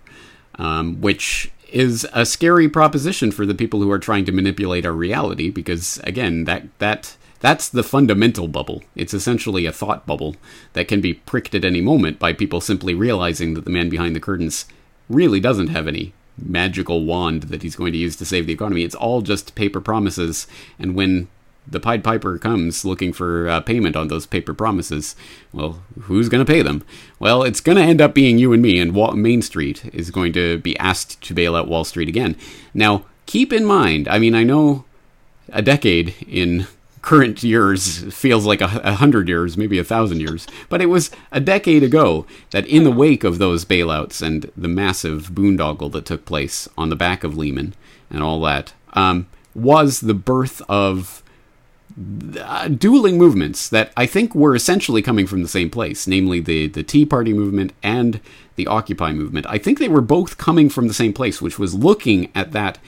um, 0.55 0.99
which 0.99 1.49
is 1.73 2.07
a 2.13 2.25
scary 2.25 2.69
proposition 2.69 3.31
for 3.31 3.45
the 3.45 3.55
people 3.55 3.81
who 3.81 3.91
are 3.91 3.99
trying 3.99 4.25
to 4.25 4.31
manipulate 4.31 4.85
our 4.85 4.93
reality. 4.93 5.49
Because 5.49 5.99
again, 6.03 6.45
that 6.45 6.63
that 6.79 7.17
that's 7.39 7.67
the 7.67 7.83
fundamental 7.83 8.47
bubble. 8.47 8.83
It's 8.95 9.13
essentially 9.13 9.65
a 9.65 9.73
thought 9.73 10.05
bubble 10.05 10.35
that 10.73 10.87
can 10.87 11.01
be 11.01 11.15
pricked 11.15 11.53
at 11.53 11.65
any 11.65 11.81
moment 11.81 12.19
by 12.19 12.31
people 12.31 12.61
simply 12.61 12.93
realizing 12.93 13.53
that 13.55 13.65
the 13.65 13.71
man 13.71 13.89
behind 13.89 14.15
the 14.15 14.21
curtains 14.21 14.65
really 15.09 15.41
doesn't 15.41 15.67
have 15.67 15.87
any 15.87 16.13
magical 16.37 17.03
wand 17.03 17.43
that 17.43 17.61
he's 17.61 17.75
going 17.75 17.91
to 17.91 17.97
use 17.97 18.15
to 18.15 18.25
save 18.25 18.47
the 18.47 18.53
economy. 18.53 18.83
It's 18.83 18.95
all 18.95 19.21
just 19.21 19.55
paper 19.55 19.81
promises, 19.81 20.47
and 20.79 20.95
when 20.95 21.27
the 21.67 21.79
Pied 21.79 22.03
Piper 22.03 22.37
comes 22.37 22.83
looking 22.83 23.13
for 23.13 23.47
uh, 23.47 23.61
payment 23.61 23.95
on 23.95 24.07
those 24.07 24.25
paper 24.25 24.53
promises, 24.53 25.15
well, 25.51 25.81
who's 26.01 26.29
going 26.29 26.45
to 26.45 26.51
pay 26.51 26.61
them? 26.61 26.83
Well, 27.19 27.43
it's 27.43 27.61
going 27.61 27.77
to 27.77 27.83
end 27.83 28.01
up 28.01 28.13
being 28.13 28.37
you 28.37 28.53
and 28.53 28.61
me, 28.61 28.79
and 28.79 28.93
Wall- 28.93 29.13
Main 29.13 29.41
Street 29.41 29.85
is 29.93 30.11
going 30.11 30.33
to 30.33 30.57
be 30.59 30.77
asked 30.77 31.21
to 31.23 31.33
bail 31.33 31.55
out 31.55 31.67
Wall 31.67 31.83
Street 31.83 32.09
again. 32.09 32.35
Now, 32.73 33.05
keep 33.25 33.53
in 33.53 33.65
mind, 33.65 34.07
I 34.07 34.19
mean, 34.19 34.35
I 34.35 34.43
know 34.43 34.85
a 35.49 35.61
decade 35.61 36.15
in 36.27 36.67
current 37.01 37.43
years 37.43 38.03
feels 38.13 38.45
like 38.45 38.61
a, 38.61 38.81
a 38.83 38.93
hundred 38.93 39.27
years, 39.27 39.57
maybe 39.57 39.77
a 39.77 39.83
thousand 39.83 40.21
years, 40.21 40.47
but 40.69 40.81
it 40.81 40.85
was 40.85 41.11
a 41.31 41.39
decade 41.39 41.83
ago 41.83 42.25
that 42.51 42.65
in 42.65 42.83
the 42.85 42.91
wake 42.91 43.23
of 43.23 43.37
those 43.37 43.65
bailouts 43.65 44.21
and 44.21 44.49
the 44.55 44.69
massive 44.69 45.31
boondoggle 45.31 45.91
that 45.91 46.05
took 46.05 46.25
place 46.25 46.67
on 46.77 46.89
the 46.89 46.95
back 46.95 47.23
of 47.23 47.37
Lehman 47.37 47.73
and 48.09 48.23
all 48.23 48.39
that, 48.41 48.73
um, 48.93 49.27
was 49.53 50.01
the 50.01 50.13
birth 50.13 50.61
of 50.69 51.22
uh, 52.39 52.67
dueling 52.69 53.17
movements 53.17 53.69
that 53.69 53.91
I 53.95 54.05
think 54.05 54.33
were 54.33 54.55
essentially 54.55 55.01
coming 55.01 55.27
from 55.27 55.43
the 55.43 55.47
same 55.47 55.69
place, 55.69 56.07
namely 56.07 56.39
the, 56.39 56.67
the 56.67 56.83
Tea 56.83 57.05
Party 57.05 57.33
movement 57.33 57.73
and 57.83 58.19
the 58.55 58.67
Occupy 58.67 59.13
movement. 59.13 59.45
I 59.49 59.57
think 59.57 59.79
they 59.79 59.89
were 59.89 60.01
both 60.01 60.37
coming 60.37 60.69
from 60.69 60.87
the 60.87 60.93
same 60.93 61.13
place, 61.13 61.41
which 61.41 61.59
was 61.59 61.75
looking 61.75 62.31
at 62.33 62.51
that 62.51 62.79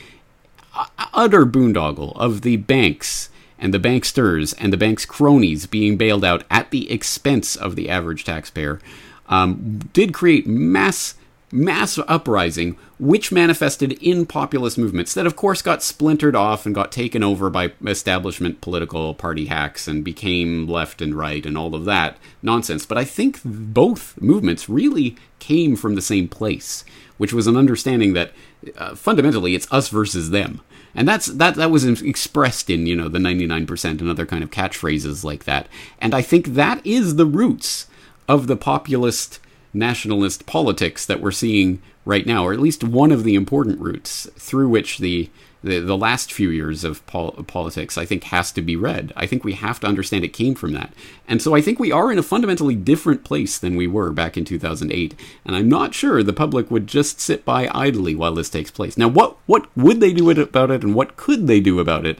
utter 1.13 1.45
boondoggle 1.45 2.15
of 2.15 2.41
the 2.41 2.57
banks 2.57 3.29
and 3.57 3.73
the 3.73 3.79
banksters 3.79 4.53
and 4.57 4.73
the 4.73 4.77
bank's 4.77 5.05
cronies 5.05 5.65
being 5.65 5.97
bailed 5.97 6.25
out 6.25 6.43
at 6.51 6.71
the 6.71 6.91
expense 6.91 7.55
of 7.55 7.75
the 7.75 7.89
average 7.89 8.23
taxpayer, 8.23 8.79
um, 9.27 9.79
did 9.93 10.13
create 10.13 10.45
mass 10.45 11.15
mass 11.51 11.97
uprising, 12.07 12.77
which 12.99 13.31
manifested 13.31 13.93
in 13.93 14.25
populist 14.25 14.77
movements 14.77 15.13
that, 15.13 15.27
of 15.27 15.35
course, 15.35 15.61
got 15.61 15.83
splintered 15.83 16.35
off 16.35 16.65
and 16.65 16.73
got 16.73 16.91
taken 16.91 17.23
over 17.23 17.49
by 17.49 17.71
establishment 17.85 18.61
political 18.61 19.13
party 19.13 19.45
hacks 19.45 19.87
and 19.87 20.03
became 20.03 20.67
left 20.67 21.01
and 21.01 21.15
right 21.15 21.45
and 21.45 21.57
all 21.57 21.75
of 21.75 21.85
that 21.85 22.17
nonsense. 22.41 22.85
But 22.85 22.97
I 22.97 23.03
think 23.03 23.39
both 23.43 24.19
movements 24.21 24.67
really 24.67 25.15
came 25.39 25.75
from 25.75 25.95
the 25.95 26.01
same 26.01 26.27
place, 26.27 26.83
which 27.17 27.33
was 27.33 27.47
an 27.47 27.57
understanding 27.57 28.13
that 28.13 28.31
uh, 28.77 28.95
fundamentally 28.95 29.55
it's 29.55 29.71
us 29.71 29.89
versus 29.89 30.31
them. 30.31 30.61
And 30.95 31.07
that's 31.07 31.25
that 31.25 31.55
that 31.55 31.71
was 31.71 31.85
expressed 31.85 32.69
in, 32.69 32.87
you 32.87 32.95
know, 32.95 33.09
the 33.09 33.19
99% 33.19 33.85
and 33.99 34.09
other 34.09 34.25
kind 34.25 34.43
of 34.43 34.49
catchphrases 34.49 35.25
like 35.25 35.43
that. 35.43 35.67
And 35.99 36.13
I 36.13 36.21
think 36.21 36.53
that 36.53 36.85
is 36.85 37.17
the 37.17 37.25
roots 37.25 37.87
of 38.29 38.47
the 38.47 38.55
populist 38.55 39.39
nationalist 39.75 40.45
politics 40.45 41.05
that 41.05 41.21
we're 41.21 41.31
seeing 41.31 41.81
right 42.05 42.25
now, 42.25 42.45
or 42.45 42.53
at 42.53 42.59
least 42.59 42.83
one 42.83 43.11
of 43.11 43.23
the 43.23 43.35
important 43.35 43.79
routes 43.79 44.29
through 44.37 44.69
which 44.69 44.99
the 44.99 45.29
the, 45.65 45.79
the 45.79 45.97
last 45.97 46.31
few 46.31 46.51
years 46.51 46.83
of 46.83 47.05
pol- 47.07 47.31
politics, 47.47 47.97
I 47.97 48.05
think, 48.05 48.25
has 48.25 48.51
to 48.51 48.61
be 48.61 48.75
read. 48.75 49.11
I 49.15 49.25
think 49.25 49.43
we 49.43 49.53
have 49.53 49.79
to 49.79 49.87
understand 49.87 50.23
it 50.23 50.29
came 50.29 50.53
from 50.53 50.73
that. 50.73 50.93
And 51.27 51.41
so 51.41 51.55
I 51.55 51.61
think 51.61 51.79
we 51.79 51.91
are 51.91 52.11
in 52.11 52.19
a 52.19 52.23
fundamentally 52.23 52.75
different 52.75 53.23
place 53.23 53.57
than 53.57 53.75
we 53.75 53.87
were 53.87 54.11
back 54.11 54.37
in 54.37 54.45
2008. 54.45 55.15
And 55.43 55.55
I'm 55.55 55.67
not 55.67 55.95
sure 55.95 56.21
the 56.21 56.33
public 56.33 56.69
would 56.69 56.85
just 56.85 57.19
sit 57.19 57.43
by 57.43 57.67
idly 57.73 58.13
while 58.13 58.35
this 58.35 58.49
takes 58.49 58.69
place. 58.69 58.95
Now, 58.95 59.07
what, 59.07 59.37
what 59.47 59.75
would 59.75 60.01
they 60.01 60.13
do 60.13 60.29
about 60.29 60.69
it 60.69 60.83
and 60.83 60.93
what 60.93 61.17
could 61.17 61.47
they 61.47 61.59
do 61.59 61.79
about 61.79 62.05
it 62.05 62.19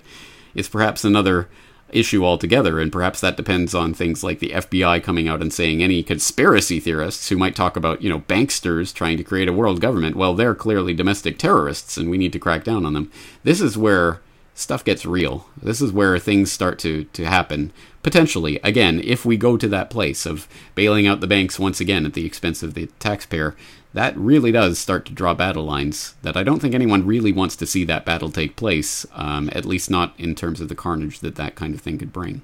is 0.56 0.68
perhaps 0.68 1.04
another 1.04 1.48
issue 1.96 2.26
altogether, 2.26 2.80
and 2.80 2.92
perhaps 2.92 3.22
that 3.22 3.38
depends 3.38 3.74
on 3.74 3.94
things 3.94 4.24
like 4.24 4.40
the 4.40 4.50
FBI 4.50 5.02
coming 5.02 5.28
out 5.28 5.42
and 5.42 5.54
saying 5.54 5.82
any 5.82 6.04
conspiracy 6.04 6.80
theorists 6.80 7.30
who 7.30 7.38
might 7.38 7.56
talk 7.56 7.76
about, 7.76 8.02
you 8.02 8.10
know, 8.10 8.20
banksters 8.22 8.94
trying 8.94 9.18
to 9.18 9.24
create 9.24 9.48
a 9.48 9.54
world 9.54 9.82
government, 9.82 10.16
well, 10.16 10.34
they're 10.36 10.56
clearly 10.56 10.94
domestic 10.94 11.38
terrorists 11.38 11.98
and 11.98 12.10
we 12.10 12.18
need 12.18 12.34
to 12.34 12.40
crack 12.40 12.64
down 12.64 12.86
on 12.86 12.94
them. 12.94 13.12
This 13.44 13.62
is 13.62 13.78
where 13.78 14.22
stuff 14.54 14.84
gets 14.84 15.06
real. 15.06 15.48
This 15.62 15.82
is 15.82 15.92
where 15.92 16.18
things 16.18 16.52
start 16.52 16.80
to, 16.80 17.04
to 17.06 17.26
happen. 17.26 17.72
Potentially, 18.04 18.60
again, 18.64 19.02
if 19.04 19.26
we 19.26 19.38
go 19.38 19.58
to 19.58 19.68
that 19.68 19.90
place 19.90 20.26
of 20.26 20.48
bailing 20.76 21.08
out 21.08 21.22
the 21.22 21.28
banks 21.28 21.60
once 21.60 21.80
again 21.80 22.06
at 22.06 22.14
the 22.14 22.26
expense 22.26 22.64
of 22.64 22.74
the 22.74 22.88
taxpayer, 23.00 23.56
that 23.96 24.16
really 24.18 24.52
does 24.52 24.78
start 24.78 25.06
to 25.06 25.14
draw 25.14 25.34
battle 25.34 25.64
lines 25.64 26.16
that 26.22 26.36
I 26.36 26.44
don't 26.44 26.60
think 26.60 26.76
anyone 26.76 27.06
really 27.06 27.32
wants 27.32 27.56
to 27.56 27.66
see 27.66 27.86
that 27.86 28.04
battle 28.04 28.30
take 28.30 28.58
place, 28.58 29.06
um, 29.14 29.50
at 29.54 29.64
least 29.64 29.90
not 29.90 30.14
in 30.18 30.36
terms 30.36 30.60
of 30.60 30.68
the 30.68 30.76
carnage 30.76 31.20
that 31.20 31.36
that 31.36 31.56
kind 31.56 31.74
of 31.74 31.80
thing 31.80 31.98
could 31.98 32.12
bring. 32.12 32.42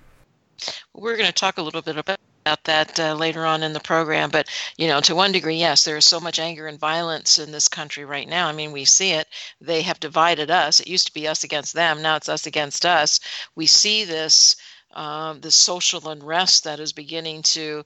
We're 0.93 1.17
going 1.17 1.27
to 1.27 1.33
talk 1.33 1.57
a 1.57 1.61
little 1.61 1.81
bit 1.81 1.97
about 1.97 2.17
about 2.45 2.63
that 2.63 2.99
uh, 2.99 3.13
later 3.13 3.45
on 3.45 3.61
in 3.61 3.71
the 3.71 3.79
program 3.79 4.27
but 4.31 4.49
you 4.75 4.87
know 4.87 4.99
to 4.99 5.13
one 5.13 5.31
degree 5.31 5.57
yes 5.57 5.83
there 5.83 5.95
is 5.97 6.05
so 6.05 6.19
much 6.19 6.39
anger 6.39 6.65
and 6.65 6.79
violence 6.79 7.37
in 7.37 7.51
this 7.51 7.67
country 7.67 8.03
right 8.03 8.27
now. 8.27 8.47
I 8.47 8.51
mean 8.51 8.71
we 8.71 8.83
see 8.83 9.11
it. 9.11 9.27
They 9.59 9.83
have 9.83 9.99
divided 9.99 10.49
us. 10.49 10.79
It 10.79 10.87
used 10.87 11.05
to 11.05 11.13
be 11.13 11.27
us 11.27 11.43
against 11.43 11.73
them. 11.73 12.01
Now 12.01 12.15
it's 12.15 12.29
us 12.29 12.47
against 12.47 12.83
us. 12.83 13.19
We 13.55 13.67
see 13.67 14.05
this 14.05 14.55
um, 14.93 15.41
this 15.41 15.55
social 15.55 16.09
unrest 16.09 16.63
that 16.63 16.79
is 16.79 16.93
beginning 16.93 17.43
to 17.43 17.85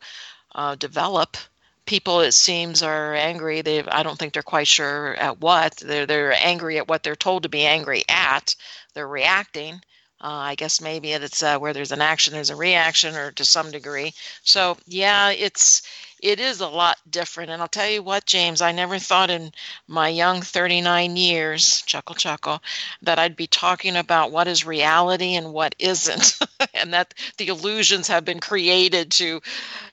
uh, 0.53 0.75
develop 0.75 1.35
people 1.85 2.21
it 2.21 2.33
seems 2.33 2.81
are 2.83 3.13
angry. 3.13 3.61
They 3.61 3.83
i 3.83 4.03
don't 4.03 4.17
think 4.17 4.33
they're 4.33 4.43
quite 4.43 4.67
sure 4.67 5.15
at 5.15 5.39
what. 5.39 5.77
They're 5.77 6.05
they're 6.05 6.33
angry 6.33 6.77
at 6.77 6.87
what 6.87 7.03
they're 7.03 7.15
told 7.15 7.43
to 7.43 7.49
be 7.49 7.65
angry 7.65 8.03
at. 8.09 8.55
They're 8.93 9.07
reacting 9.07 9.81
uh, 10.21 10.27
i 10.27 10.55
guess 10.55 10.81
maybe 10.81 11.11
it's 11.11 11.43
uh, 11.43 11.57
where 11.57 11.73
there's 11.73 11.91
an 11.91 12.01
action 12.01 12.33
there's 12.33 12.49
a 12.49 12.55
reaction 12.55 13.15
or 13.15 13.31
to 13.31 13.45
some 13.45 13.71
degree. 13.71 14.13
So 14.43 14.77
yeah 14.87 15.31
it's 15.31 15.83
it 16.21 16.39
is 16.39 16.61
a 16.61 16.67
lot 16.67 16.97
different. 17.09 17.51
And 17.51 17.61
i'll 17.61 17.67
tell 17.67 17.89
you 17.89 18.01
what 18.01 18.25
james 18.25 18.61
i 18.61 18.71
never 18.71 18.99
thought 18.99 19.29
in 19.29 19.51
my 19.87 20.09
young 20.09 20.41
39 20.41 21.17
years 21.17 21.81
chuckle 21.83 22.15
chuckle 22.15 22.61
that 23.01 23.19
i'd 23.19 23.35
be 23.35 23.47
talking 23.47 23.95
about 23.95 24.31
what 24.31 24.47
is 24.47 24.65
reality 24.65 25.35
and 25.35 25.53
what 25.53 25.75
isn't. 25.79 26.39
And 26.73 26.93
that 26.93 27.13
the 27.37 27.47
illusions 27.47 28.07
have 28.07 28.25
been 28.25 28.39
created 28.39 29.11
to 29.11 29.41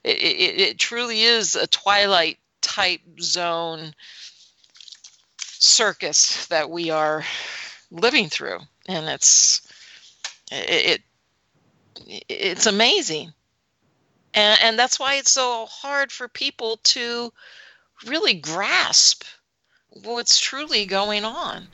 it, 0.03 0.17
it, 0.17 0.61
it 0.61 0.79
truly 0.79 1.21
is 1.21 1.55
a 1.55 1.67
twilight 1.67 2.37
type 2.61 3.01
zone 3.21 3.93
circus 5.37 6.47
that 6.47 6.69
we 6.69 6.89
are 6.89 7.23
living 7.91 8.27
through. 8.29 8.59
And 8.87 9.07
it's 9.07 9.61
it, 10.53 11.01
it 12.07 12.23
it's 12.29 12.65
amazing. 12.65 13.33
And 14.33 14.59
and 14.63 14.79
that's 14.79 14.99
why 14.99 15.15
it's 15.15 15.31
so 15.31 15.65
hard 15.69 16.11
for 16.11 16.27
people 16.27 16.79
to 16.83 17.31
really 18.05 18.33
grasp 18.33 19.23
what's 19.89 20.39
truly 20.39 20.85
going 20.85 21.23
on. 21.23 21.67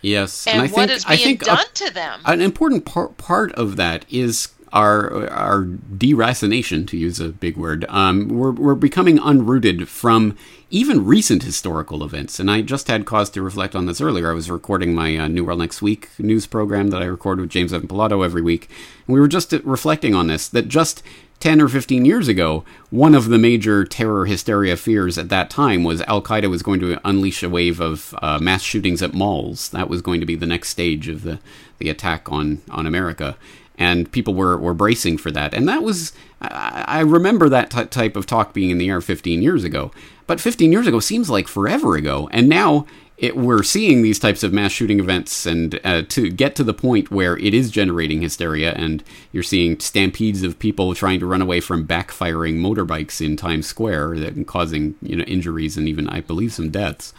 Yes 0.00 0.46
and, 0.46 0.62
and 0.62 0.72
what 0.72 0.88
think, 0.88 0.90
is 0.92 1.04
being 1.04 1.18
I 1.20 1.22
think 1.22 1.44
done 1.44 1.58
a, 1.58 1.74
to 1.74 1.92
them. 1.92 2.20
an 2.24 2.40
important 2.40 2.86
par- 2.86 3.08
part 3.08 3.52
of 3.52 3.76
that 3.76 4.06
is 4.10 4.48
our 4.74 5.30
our 5.30 5.64
deracination, 5.64 6.86
to 6.88 6.96
use 6.96 7.20
a 7.20 7.28
big 7.28 7.56
word. 7.56 7.86
Um, 7.88 8.28
we're 8.28 8.50
we're 8.50 8.74
becoming 8.74 9.18
unrooted 9.18 9.86
from 9.86 10.36
even 10.70 11.04
recent 11.04 11.44
historical 11.44 12.02
events. 12.02 12.40
And 12.40 12.50
I 12.50 12.60
just 12.60 12.88
had 12.88 13.06
cause 13.06 13.30
to 13.30 13.42
reflect 13.42 13.76
on 13.76 13.86
this 13.86 14.00
earlier. 14.00 14.28
I 14.30 14.34
was 14.34 14.50
recording 14.50 14.92
my 14.92 15.16
uh, 15.16 15.28
New 15.28 15.44
World 15.44 15.60
Next 15.60 15.80
Week 15.80 16.08
news 16.18 16.46
program 16.46 16.88
that 16.88 17.00
I 17.00 17.04
record 17.04 17.40
with 17.40 17.50
James 17.50 17.72
Evan 17.72 17.86
Pilato 17.86 18.24
every 18.24 18.42
week, 18.42 18.68
and 19.06 19.14
we 19.14 19.20
were 19.20 19.28
just 19.28 19.52
reflecting 19.52 20.14
on 20.14 20.26
this. 20.26 20.48
That 20.48 20.66
just 20.66 21.04
10 21.38 21.60
or 21.60 21.68
15 21.68 22.04
years 22.04 22.26
ago, 22.26 22.64
one 22.90 23.14
of 23.14 23.28
the 23.28 23.38
major 23.38 23.84
terror 23.84 24.24
hysteria 24.24 24.76
fears 24.76 25.16
at 25.16 25.28
that 25.28 25.50
time 25.50 25.84
was 25.84 26.02
Al 26.02 26.22
Qaeda 26.22 26.50
was 26.50 26.62
going 26.62 26.80
to 26.80 26.98
unleash 27.06 27.42
a 27.44 27.48
wave 27.48 27.80
of 27.80 28.12
uh, 28.20 28.38
mass 28.40 28.62
shootings 28.62 29.02
at 29.02 29.14
malls. 29.14 29.68
That 29.68 29.88
was 29.88 30.02
going 30.02 30.18
to 30.20 30.26
be 30.26 30.34
the 30.34 30.46
next 30.46 30.70
stage 30.70 31.06
of 31.08 31.22
the, 31.22 31.38
the 31.78 31.90
attack 31.90 32.32
on, 32.32 32.62
on 32.70 32.86
America 32.86 33.36
and 33.76 34.10
people 34.10 34.34
were, 34.34 34.56
were 34.56 34.74
bracing 34.74 35.18
for 35.18 35.30
that. 35.30 35.54
And 35.54 35.68
that 35.68 35.82
was, 35.82 36.12
I, 36.40 37.00
remember 37.00 37.48
that 37.48 37.70
t- 37.70 37.84
type 37.86 38.16
of 38.16 38.26
talk 38.26 38.52
being 38.52 38.70
in 38.70 38.78
the 38.78 38.88
air 38.88 39.00
15 39.00 39.42
years 39.42 39.64
ago. 39.64 39.90
But 40.26 40.40
15 40.40 40.72
years 40.72 40.86
ago 40.86 41.00
seems 41.00 41.28
like 41.28 41.48
forever 41.48 41.96
ago. 41.96 42.28
And 42.32 42.48
now 42.48 42.86
it, 43.16 43.36
we're 43.36 43.62
seeing 43.62 44.02
these 44.02 44.18
types 44.18 44.42
of 44.42 44.52
mass 44.52 44.72
shooting 44.72 44.98
events, 44.98 45.46
and 45.46 45.78
uh, 45.84 46.02
to 46.08 46.30
get 46.30 46.56
to 46.56 46.64
the 46.64 46.74
point 46.74 47.12
where 47.12 47.36
it 47.36 47.54
is 47.54 47.70
generating 47.70 48.22
hysteria, 48.22 48.72
and 48.72 49.04
you're 49.30 49.44
seeing 49.44 49.78
stampedes 49.78 50.42
of 50.42 50.58
people 50.58 50.94
trying 50.94 51.20
to 51.20 51.26
run 51.26 51.40
away 51.40 51.60
from 51.60 51.86
backfiring 51.86 52.56
motorbikes 52.56 53.24
in 53.24 53.36
Times 53.36 53.66
Square 53.68 54.18
that 54.18 54.46
causing 54.48 54.96
you 55.00 55.16
know 55.16 55.24
injuries 55.24 55.76
and 55.76 55.88
even 55.88 56.08
I 56.08 56.22
believe 56.22 56.52
some 56.52 56.70
deaths. 56.70 57.14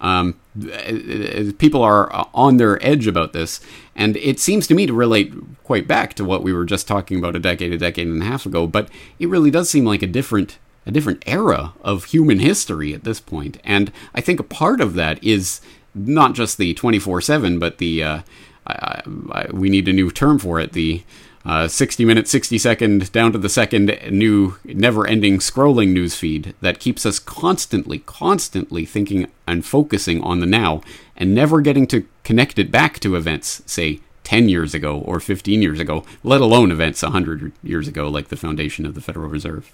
Um, 0.00 0.40
people 1.58 1.82
are 1.82 2.28
on 2.34 2.56
their 2.56 2.84
edge 2.84 3.06
about 3.06 3.32
this, 3.32 3.60
and 3.94 4.16
it 4.16 4.40
seems 4.40 4.66
to 4.66 4.74
me 4.74 4.86
to 4.86 4.92
relate 4.92 5.32
quite 5.62 5.86
back 5.86 6.14
to 6.14 6.24
what 6.24 6.42
we 6.42 6.52
were 6.52 6.64
just 6.64 6.88
talking 6.88 7.18
about 7.18 7.36
a 7.36 7.40
decade, 7.40 7.72
a 7.72 7.78
decade 7.78 8.06
and 8.06 8.22
a 8.22 8.26
half 8.26 8.46
ago. 8.46 8.66
But 8.66 8.88
it 9.18 9.28
really 9.28 9.50
does 9.50 9.68
seem 9.70 9.84
like 9.84 10.02
a 10.02 10.06
different 10.06 10.58
a 10.86 10.90
different 10.90 11.22
era 11.26 11.74
of 11.82 12.04
human 12.04 12.38
history 12.38 12.94
at 12.94 13.04
this 13.04 13.20
point. 13.20 13.58
And 13.64 13.92
I 14.14 14.20
think 14.20 14.40
a 14.40 14.44
part 14.44 14.80
of 14.80 14.94
that 14.94 15.22
is 15.22 15.60
not 15.94 16.34
just 16.34 16.58
the 16.58 16.74
24 16.74 17.20
7, 17.20 17.58
but 17.58 17.78
the, 17.78 18.02
uh, 18.02 18.20
I, 18.66 19.02
I, 19.30 19.46
we 19.52 19.68
need 19.68 19.88
a 19.88 19.92
new 19.92 20.10
term 20.10 20.38
for 20.38 20.58
it, 20.58 20.72
the 20.72 21.02
uh, 21.44 21.68
60 21.68 22.04
minute, 22.04 22.28
60 22.28 22.58
second, 22.58 23.12
down 23.12 23.32
to 23.32 23.38
the 23.38 23.48
second 23.48 23.86
new, 24.10 24.56
never 24.64 25.06
ending 25.06 25.38
scrolling 25.38 25.92
news 25.92 26.14
feed 26.14 26.54
that 26.60 26.80
keeps 26.80 27.06
us 27.06 27.18
constantly, 27.18 28.00
constantly 28.00 28.84
thinking 28.84 29.30
and 29.46 29.64
focusing 29.64 30.22
on 30.22 30.40
the 30.40 30.46
now 30.46 30.82
and 31.16 31.34
never 31.34 31.60
getting 31.60 31.86
to 31.86 32.06
connect 32.24 32.58
it 32.58 32.70
back 32.70 33.00
to 33.00 33.16
events, 33.16 33.62
say 33.66 34.00
10 34.24 34.48
years 34.48 34.74
ago 34.74 34.98
or 34.98 35.18
15 35.18 35.62
years 35.62 35.80
ago, 35.80 36.04
let 36.22 36.40
alone 36.40 36.70
events 36.70 37.02
100 37.02 37.52
years 37.62 37.88
ago, 37.88 38.08
like 38.08 38.28
the 38.28 38.36
foundation 38.36 38.84
of 38.84 38.94
the 38.94 39.00
Federal 39.00 39.28
Reserve. 39.28 39.72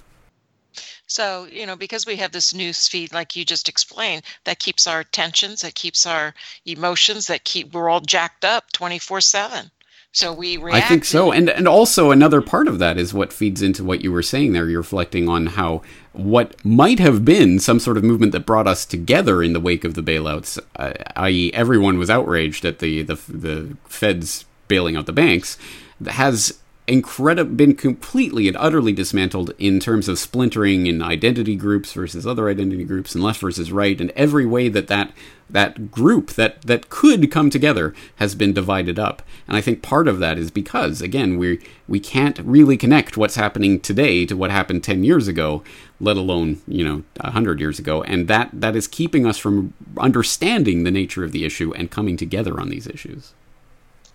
So, 1.09 1.47
you 1.51 1.67
know, 1.67 1.77
because 1.77 2.07
we 2.07 2.17
have 2.17 2.33
this 2.33 2.53
news 2.53 2.89
feed, 2.89 3.13
like 3.13 3.37
you 3.37 3.45
just 3.45 3.69
explained, 3.69 4.23
that 4.45 4.59
keeps 4.59 4.87
our 4.87 5.05
tensions, 5.05 5.61
that 5.61 5.75
keeps 5.75 6.07
our 6.07 6.35
emotions, 6.65 7.29
that 7.29 7.45
keep, 7.45 7.73
we're 7.73 7.89
all 7.89 8.01
jacked 8.01 8.45
up 8.45 8.73
24 8.73 9.21
7. 9.21 9.71
So 10.17 10.33
we 10.33 10.57
react. 10.57 10.83
I 10.83 10.89
think 10.89 11.05
so. 11.05 11.31
And, 11.31 11.51
and 11.51 11.69
also 11.69 12.11
another 12.11 12.41
part 12.41 12.69
of 12.69 12.79
that 12.79 12.97
is 12.97 13.13
what 13.13 13.35
feeds 13.35 13.61
into 13.61 13.85
what 13.85 14.01
you 14.01 14.11
were 14.11 14.23
saying 14.23 14.55
there. 14.55 14.67
You're 14.67 14.81
reflecting 14.81 15.29
on 15.29 15.45
how 15.45 15.83
what 16.15 16.65
might 16.65 16.99
have 16.99 17.23
been 17.23 17.59
some 17.59 17.79
sort 17.79 17.99
of 17.99 18.03
movement 18.03 18.33
that 18.33 18.47
brought 18.47 18.67
us 18.67 18.87
together 18.87 19.43
in 19.43 19.53
the 19.53 19.61
wake 19.61 19.85
of 19.85 19.93
the 19.93 20.03
bailouts, 20.03 20.59
uh, 20.77 20.95
i.e., 21.17 21.53
everyone 21.53 21.99
was 21.99 22.09
outraged 22.09 22.65
at 22.65 22.79
the, 22.79 23.03
the, 23.03 23.17
the 23.29 23.77
Feds 23.85 24.47
bailing 24.69 24.97
out 24.97 25.05
the 25.05 25.13
banks, 25.13 25.59
has 26.07 26.61
incredible 26.89 27.53
been 27.53 27.75
completely 27.75 28.47
and 28.47 28.57
utterly 28.59 28.93
dismantled 28.93 29.53
in 29.59 29.81
terms 29.81 30.09
of 30.09 30.19
splintering 30.19 30.87
in 30.87 31.03
identity 31.03 31.57
groups 31.57 31.93
versus 31.93 32.27
other 32.27 32.49
identity 32.49 32.85
groups 32.85 33.15
and 33.15 33.25
left 33.25 33.41
versus 33.41 33.73
right 33.73 34.01
and 34.01 34.11
every 34.13 34.47
way 34.47 34.69
that 34.69 34.87
that 34.87 35.13
that 35.51 35.91
group 35.91 36.33
that 36.33 36.63
that 36.63 36.89
could 36.89 37.31
come 37.31 37.51
together 37.51 37.95
has 38.17 38.35
been 38.35 38.53
divided 38.53 38.99
up. 38.99 39.23
And 39.49 39.57
i 39.57 39.61
think 39.61 39.83
part 39.83 40.07
of 40.07 40.19
that 40.21 40.39
is 40.39 40.51
because 40.51 41.03
again 41.03 41.39
we 41.39 41.61
we 41.89 41.99
can't 41.99 42.39
really 42.41 42.77
connect 42.77 43.17
what's 43.17 43.37
happening 43.37 43.81
today 43.81 44.25
to 44.27 44.37
what 44.37 44.51
happened 44.51 44.85
10 44.85 45.03
years 45.03 45.29
ago 45.29 45.65
let 46.01 46.17
alone 46.17 46.61
you 46.69 46.85
know 46.85 47.03
100 47.21 47.61
years 47.61 47.79
ago. 47.79 48.03
And 48.03 48.29
that 48.29 48.51
that 48.53 48.77
is 48.77 48.87
keeping 48.87 49.27
us 49.27 49.39
from 49.39 49.73
understanding 49.99 50.85
the 50.85 50.91
nature 50.91 51.25
of 51.25 51.33
the 51.33 51.45
issue 51.45 51.73
and 51.75 51.91
coming 51.91 52.17
together 52.17 52.61
on 52.61 52.69
these 52.69 52.87
issues. 52.87 53.33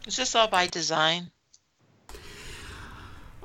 Is 0.08 0.16
this 0.16 0.36
all 0.36 0.48
by 0.48 0.68
design 0.68 1.32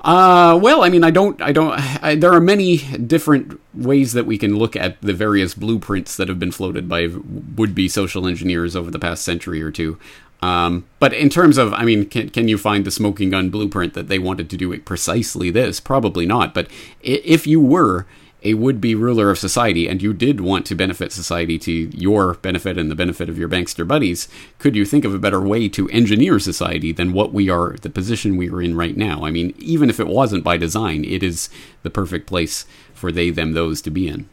uh, 0.03 0.59
well, 0.61 0.83
I 0.83 0.89
mean, 0.89 1.03
I 1.03 1.11
don't, 1.11 1.41
I 1.41 1.51
don't. 1.51 1.73
I, 2.03 2.15
there 2.15 2.31
are 2.31 2.41
many 2.41 2.77
different 2.77 3.59
ways 3.73 4.13
that 4.13 4.25
we 4.25 4.37
can 4.37 4.55
look 4.55 4.75
at 4.75 5.01
the 5.01 5.13
various 5.13 5.53
blueprints 5.53 6.17
that 6.17 6.27
have 6.29 6.39
been 6.39 6.51
floated 6.51 6.87
by 6.87 7.07
would-be 7.07 7.89
social 7.89 8.27
engineers 8.27 8.75
over 8.75 8.91
the 8.91 8.99
past 8.99 9.23
century 9.23 9.61
or 9.61 9.71
two. 9.71 9.97
Um, 10.41 10.85
but 10.99 11.13
in 11.13 11.29
terms 11.29 11.57
of, 11.57 11.73
I 11.73 11.83
mean, 11.83 12.05
can, 12.05 12.29
can 12.29 12.47
you 12.47 12.59
find 12.59 12.85
the 12.85 12.91
smoking 12.91 13.31
gun 13.31 13.49
blueprint 13.49 13.95
that 13.95 14.07
they 14.07 14.19
wanted 14.19 14.49
to 14.51 14.57
do 14.57 14.71
it 14.71 14.85
precisely 14.85 15.49
this? 15.49 15.79
Probably 15.79 16.27
not. 16.27 16.53
But 16.53 16.67
if 17.01 17.47
you 17.47 17.59
were, 17.59 18.05
a 18.43 18.53
would 18.53 18.79
be 18.79 18.95
ruler 18.95 19.29
of 19.29 19.39
society 19.39 19.87
and 19.87 20.01
you 20.01 20.13
did 20.13 20.39
want 20.39 20.65
to 20.65 20.75
benefit 20.75 21.11
society 21.11 21.57
to 21.59 21.71
your 21.71 22.35
benefit 22.35 22.77
and 22.77 22.91
the 22.91 22.95
benefit 22.95 23.29
of 23.29 23.37
your 23.37 23.49
bankster 23.49 23.87
buddies, 23.87 24.27
could 24.59 24.75
you 24.75 24.85
think 24.85 25.05
of 25.05 25.13
a 25.13 25.19
better 25.19 25.41
way 25.41 25.67
to 25.69 25.89
engineer 25.89 26.39
society 26.39 26.91
than 26.91 27.13
what 27.13 27.33
we 27.33 27.49
are, 27.49 27.75
the 27.81 27.89
position 27.89 28.37
we 28.37 28.49
are 28.49 28.61
in 28.61 28.75
right 28.75 28.95
now? 28.95 29.25
I 29.25 29.31
mean, 29.31 29.53
even 29.57 29.89
if 29.89 29.99
it 29.99 30.07
wasn't 30.07 30.43
by 30.43 30.57
design, 30.57 31.03
it 31.03 31.23
is 31.23 31.49
the 31.83 31.89
perfect 31.89 32.27
place 32.27 32.65
for 32.93 33.11
they, 33.11 33.29
them, 33.29 33.53
those 33.53 33.81
to 33.81 33.89
be 33.89 34.07
in. 34.07 34.29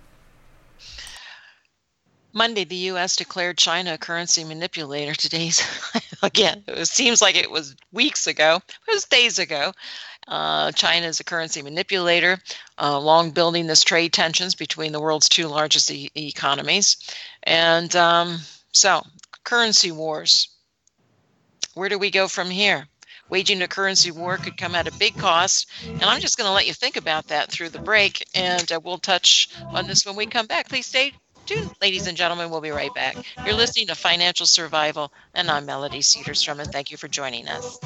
Monday, 2.36 2.64
the 2.64 2.74
U.S. 2.90 3.14
declared 3.14 3.56
China 3.56 3.94
a 3.94 3.98
currency 3.98 4.42
manipulator. 4.42 5.14
Today's, 5.18 5.62
again, 6.22 6.64
it 6.66 6.88
seems 6.88 7.22
like 7.22 7.36
it 7.36 7.50
was 7.50 7.76
weeks 7.92 8.26
ago. 8.26 8.60
It 8.88 8.92
was 8.92 9.04
days 9.04 9.38
ago. 9.38 9.72
Uh, 10.26 10.72
China 10.72 11.06
is 11.06 11.20
a 11.20 11.24
currency 11.24 11.62
manipulator, 11.62 12.38
uh, 12.78 12.98
long 12.98 13.30
building 13.30 13.66
this 13.66 13.84
trade 13.84 14.12
tensions 14.12 14.54
between 14.54 14.92
the 14.92 15.00
world's 15.00 15.28
two 15.28 15.48
largest 15.48 15.90
e- 15.90 16.10
economies. 16.16 16.96
And 17.42 17.94
um, 17.96 18.38
so, 18.72 19.02
currency 19.44 19.92
wars. 19.92 20.48
Where 21.74 21.88
do 21.88 21.98
we 21.98 22.10
go 22.10 22.28
from 22.28 22.50
here? 22.50 22.86
Waging 23.30 23.62
a 23.62 23.68
currency 23.68 24.10
war 24.10 24.36
could 24.36 24.56
come 24.56 24.74
at 24.74 24.86
a 24.86 24.92
big 24.92 25.16
cost. 25.16 25.68
And 25.84 26.04
I'm 26.04 26.20
just 26.20 26.36
going 26.36 26.46
to 26.46 26.52
let 26.52 26.66
you 26.66 26.74
think 26.74 26.96
about 26.96 27.28
that 27.28 27.50
through 27.50 27.70
the 27.70 27.78
break. 27.78 28.24
And 28.34 28.70
uh, 28.70 28.80
we'll 28.82 28.98
touch 28.98 29.48
on 29.72 29.86
this 29.86 30.06
when 30.06 30.16
we 30.16 30.26
come 30.26 30.46
back. 30.46 30.68
Please 30.68 30.86
stay 30.86 31.12
tuned, 31.46 31.70
ladies 31.80 32.06
and 32.06 32.16
gentlemen. 32.16 32.50
We'll 32.50 32.60
be 32.60 32.70
right 32.70 32.94
back. 32.94 33.16
You're 33.44 33.54
listening 33.54 33.88
to 33.88 33.94
Financial 33.94 34.46
Survival, 34.46 35.12
and 35.34 35.50
I'm 35.50 35.66
Melody 35.66 36.00
Cedarstrom, 36.00 36.60
and 36.60 36.70
thank 36.70 36.90
you 36.90 36.96
for 36.96 37.08
joining 37.08 37.48
us. 37.48 37.78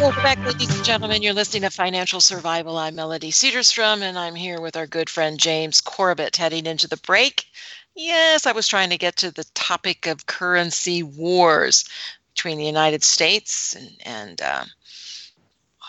Welcome 0.00 0.22
back, 0.22 0.44
ladies 0.44 0.76
and 0.76 0.84
gentlemen. 0.84 1.22
You're 1.22 1.32
listening 1.32 1.62
to 1.62 1.70
Financial 1.70 2.20
Survival. 2.20 2.76
I'm 2.76 2.96
Melody 2.96 3.30
Cedarstrom, 3.30 4.02
and 4.02 4.18
I'm 4.18 4.34
here 4.34 4.60
with 4.60 4.76
our 4.76 4.86
good 4.86 5.08
friend 5.08 5.38
James 5.38 5.80
Corbett 5.80 6.36
heading 6.36 6.66
into 6.66 6.86
the 6.86 6.98
break. 6.98 7.46
Yes, 7.94 8.46
I 8.46 8.52
was 8.52 8.68
trying 8.68 8.90
to 8.90 8.98
get 8.98 9.16
to 9.16 9.30
the 9.30 9.44
topic 9.54 10.06
of 10.06 10.26
currency 10.26 11.02
wars 11.02 11.86
between 12.34 12.58
the 12.58 12.66
United 12.66 13.02
States 13.02 13.74
and, 13.74 13.90
and 14.04 14.42
uh, 14.42 14.64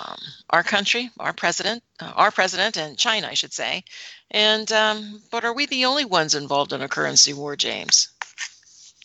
um, 0.06 0.20
our 0.52 0.64
country, 0.64 1.10
our 1.20 1.34
president, 1.34 1.84
uh, 2.00 2.14
our 2.16 2.32
president, 2.32 2.78
and 2.78 2.98
China, 2.98 3.28
I 3.28 3.34
should 3.34 3.54
say. 3.54 3.84
And 4.32 4.72
um, 4.72 5.22
but 5.32 5.44
are 5.44 5.54
we 5.54 5.66
the 5.66 5.84
only 5.84 6.06
ones 6.06 6.34
involved 6.34 6.72
in 6.72 6.82
a 6.82 6.88
currency 6.88 7.34
war, 7.34 7.58
James? 7.58 8.08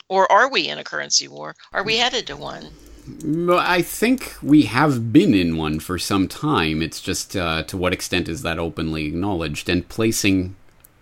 Or 0.08 0.30
are 0.30 0.48
we 0.48 0.68
in 0.68 0.78
a 0.78 0.84
currency 0.84 1.26
war? 1.26 1.56
Are 1.72 1.82
we 1.82 1.96
headed 1.96 2.28
to 2.28 2.36
one? 2.36 2.68
I 3.50 3.82
think 3.82 4.36
we 4.42 4.62
have 4.62 5.12
been 5.12 5.34
in 5.34 5.56
one 5.56 5.80
for 5.80 5.98
some 5.98 6.28
time. 6.28 6.82
It's 6.82 7.00
just 7.00 7.36
uh, 7.36 7.64
to 7.64 7.76
what 7.76 7.92
extent 7.92 8.28
is 8.28 8.42
that 8.42 8.58
openly 8.58 9.06
acknowledged? 9.06 9.68
And 9.68 9.88
placing 9.88 10.54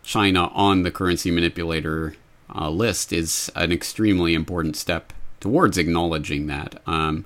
China 0.02 0.46
on 0.48 0.82
the 0.82 0.90
currency 0.90 1.30
manipulator 1.30 2.14
uh, 2.54 2.70
list 2.70 3.12
is 3.12 3.50
an 3.54 3.70
extremely 3.70 4.34
important 4.34 4.76
step 4.76 5.12
towards 5.40 5.78
acknowledging 5.78 6.46
that. 6.46 6.80
Um, 6.86 7.24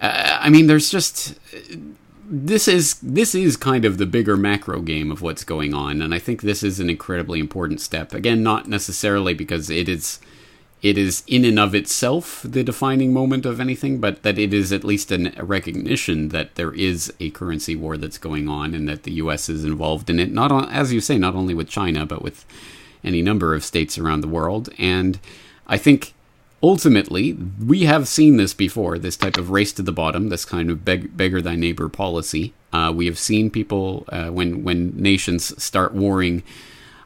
uh, 0.00 0.38
I 0.40 0.48
mean, 0.48 0.66
there's 0.66 0.90
just 0.90 1.38
this 2.28 2.66
is 2.66 2.94
this 3.00 3.34
is 3.34 3.56
kind 3.56 3.84
of 3.84 3.98
the 3.98 4.06
bigger 4.06 4.36
macro 4.36 4.80
game 4.80 5.12
of 5.12 5.22
what's 5.22 5.44
going 5.44 5.74
on, 5.74 6.02
and 6.02 6.12
I 6.14 6.18
think 6.18 6.42
this 6.42 6.62
is 6.62 6.80
an 6.80 6.90
incredibly 6.90 7.38
important 7.38 7.80
step. 7.80 8.12
Again, 8.12 8.42
not 8.42 8.68
necessarily 8.68 9.32
because 9.32 9.70
it 9.70 9.88
is 9.88 10.18
it 10.86 10.96
is 10.96 11.24
in 11.26 11.44
and 11.44 11.58
of 11.58 11.74
itself 11.74 12.42
the 12.44 12.62
defining 12.62 13.12
moment 13.12 13.44
of 13.44 13.58
anything, 13.58 13.98
but 13.98 14.22
that 14.22 14.38
it 14.38 14.54
is 14.54 14.72
at 14.72 14.84
least 14.84 15.10
an, 15.10 15.34
a 15.36 15.44
recognition 15.44 16.28
that 16.28 16.54
there 16.54 16.72
is 16.72 17.12
a 17.18 17.30
currency 17.30 17.74
war 17.74 17.96
that's 17.96 18.18
going 18.18 18.48
on 18.48 18.72
and 18.72 18.88
that 18.88 19.02
the 19.02 19.14
U.S. 19.14 19.48
is 19.48 19.64
involved 19.64 20.08
in 20.08 20.20
it. 20.20 20.30
Not 20.30 20.52
on, 20.52 20.68
as 20.68 20.92
you 20.92 21.00
say, 21.00 21.18
not 21.18 21.34
only 21.34 21.54
with 21.54 21.68
China, 21.68 22.06
but 22.06 22.22
with 22.22 22.44
any 23.02 23.20
number 23.20 23.52
of 23.52 23.64
states 23.64 23.98
around 23.98 24.20
the 24.20 24.28
world. 24.28 24.68
And 24.78 25.18
I 25.66 25.76
think 25.76 26.14
ultimately 26.62 27.32
we 27.32 27.80
have 27.82 28.06
seen 28.06 28.36
this 28.36 28.54
before. 28.54 28.96
This 28.96 29.16
type 29.16 29.38
of 29.38 29.50
race 29.50 29.72
to 29.72 29.82
the 29.82 29.90
bottom, 29.90 30.28
this 30.28 30.44
kind 30.44 30.70
of 30.70 30.84
beg, 30.84 31.16
beggar 31.16 31.42
thy 31.42 31.56
neighbor 31.56 31.88
policy. 31.88 32.54
Uh, 32.72 32.92
we 32.94 33.06
have 33.06 33.18
seen 33.18 33.50
people 33.50 34.04
uh, 34.10 34.28
when 34.28 34.62
when 34.62 34.92
nations 34.96 35.60
start 35.60 35.94
warring 35.94 36.44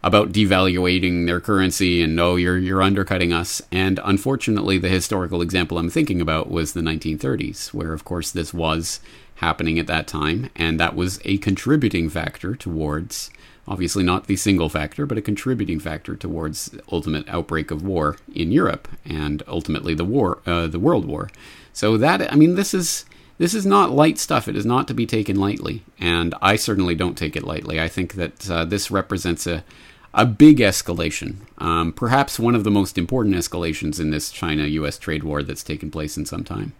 about 0.02 0.32
devaluating 0.32 1.26
their 1.26 1.40
currency 1.40 2.02
and 2.02 2.16
no, 2.16 2.36
you're 2.36 2.58
you're 2.58 2.82
undercutting 2.82 3.32
us. 3.32 3.60
And 3.70 4.00
unfortunately, 4.04 4.78
the 4.78 4.88
historical 4.88 5.42
example 5.42 5.78
I'm 5.78 5.90
thinking 5.90 6.20
about 6.20 6.50
was 6.50 6.72
the 6.72 6.80
1930s, 6.80 7.74
where 7.74 7.92
of 7.92 8.04
course 8.04 8.30
this 8.30 8.54
was 8.54 9.00
happening 9.36 9.78
at 9.78 9.86
that 9.86 10.06
time, 10.06 10.50
and 10.54 10.78
that 10.78 10.94
was 10.94 11.20
a 11.24 11.38
contributing 11.38 12.08
factor 12.08 12.54
towards. 12.54 13.30
Obviously, 13.68 14.02
not 14.02 14.26
the 14.26 14.34
single 14.34 14.68
factor, 14.68 15.06
but 15.06 15.18
a 15.18 15.22
contributing 15.22 15.78
factor 15.78 16.16
towards 16.16 16.74
ultimate 16.90 17.28
outbreak 17.28 17.70
of 17.70 17.84
war 17.84 18.16
in 18.34 18.50
Europe, 18.50 18.88
and 19.04 19.44
ultimately 19.46 19.94
the 19.94 20.04
war, 20.04 20.40
uh, 20.44 20.66
the 20.66 20.80
World 20.80 21.04
War. 21.04 21.30
So 21.72 21.96
that 21.98 22.32
I 22.32 22.36
mean, 22.36 22.56
this 22.56 22.74
is 22.74 23.04
this 23.38 23.54
is 23.54 23.64
not 23.64 23.92
light 23.92 24.18
stuff. 24.18 24.48
It 24.48 24.56
is 24.56 24.66
not 24.66 24.88
to 24.88 24.94
be 24.94 25.06
taken 25.06 25.36
lightly, 25.36 25.84
and 26.00 26.34
I 26.42 26.56
certainly 26.56 26.94
don't 26.94 27.16
take 27.16 27.36
it 27.36 27.44
lightly. 27.44 27.80
I 27.80 27.86
think 27.86 28.14
that 28.14 28.50
uh, 28.50 28.64
this 28.64 28.90
represents 28.90 29.46
a 29.46 29.62
a 30.12 30.26
big 30.26 30.58
escalation, 30.58 31.36
um, 31.58 31.92
perhaps 31.92 32.38
one 32.38 32.54
of 32.54 32.64
the 32.64 32.70
most 32.70 32.98
important 32.98 33.36
escalations 33.36 34.00
in 34.00 34.10
this 34.10 34.30
China 34.30 34.64
U.S. 34.66 34.98
trade 34.98 35.22
war 35.22 35.42
that's 35.42 35.62
taken 35.62 35.90
place 35.90 36.16
in 36.16 36.26
some 36.26 36.44
time. 36.44 36.72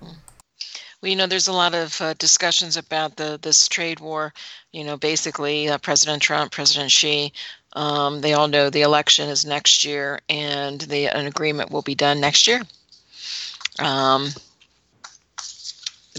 Well, 0.00 1.10
you 1.10 1.16
know, 1.16 1.26
there's 1.26 1.48
a 1.48 1.52
lot 1.52 1.74
of 1.74 2.00
uh, 2.00 2.14
discussions 2.14 2.76
about 2.76 3.16
the 3.16 3.38
this 3.42 3.66
trade 3.66 3.98
war. 3.98 4.32
You 4.70 4.84
know, 4.84 4.96
basically, 4.96 5.68
uh, 5.68 5.78
President 5.78 6.22
Trump, 6.22 6.52
President 6.52 6.92
Xi, 6.92 7.32
um, 7.72 8.20
they 8.20 8.34
all 8.34 8.46
know 8.46 8.70
the 8.70 8.82
election 8.82 9.28
is 9.28 9.44
next 9.44 9.84
year, 9.84 10.20
and 10.28 10.80
the 10.80 11.08
an 11.08 11.26
agreement 11.26 11.70
will 11.70 11.82
be 11.82 11.96
done 11.96 12.20
next 12.20 12.46
year. 12.46 12.62
Um, 13.80 14.28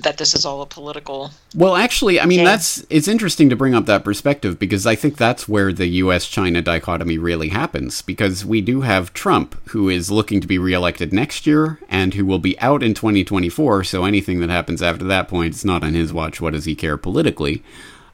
that 0.02 0.18
this 0.18 0.34
is 0.34 0.46
all 0.46 0.62
a 0.62 0.66
political. 0.66 1.32
Well, 1.56 1.76
actually, 1.76 2.20
I 2.20 2.26
mean 2.26 2.40
game. 2.40 2.46
that's 2.46 2.86
it's 2.90 3.08
interesting 3.08 3.50
to 3.50 3.56
bring 3.56 3.76
up 3.76 3.86
that 3.86 4.04
perspective 4.04 4.58
because 4.58 4.88
I 4.88 4.96
think 4.96 5.18
that's 5.18 5.48
where 5.48 5.72
the 5.72 5.86
U.S.-China 5.86 6.64
dichotomy 6.64 7.20
really 7.20 7.50
happens 7.50 8.02
because 8.02 8.44
we 8.44 8.60
do 8.60 8.82
have 8.82 9.14
Trump 9.14 9.56
who 9.70 9.90
is 9.90 10.10
looking 10.10 10.42
to 10.42 10.48
be 10.48 10.58
reelected 10.58 11.14
next 11.14 11.46
year 11.46 11.80
and 11.90 12.16
who 12.16 12.26
will 12.26 12.40
be 12.40 12.60
out 12.60 12.82
in 12.82 12.96
2024. 12.96 13.84
So 13.84 14.06
anything 14.06 14.40
that 14.40 14.50
happens 14.50 14.82
after 14.82 15.06
that 15.06 15.28
point 15.28 15.54
is 15.54 15.66
not 15.66 15.84
on 15.84 15.94
his 15.94 16.12
watch. 16.12 16.42
What 16.42 16.54
does 16.54 16.66
he 16.66 16.76
care 16.76 16.98
politically? 16.98 17.64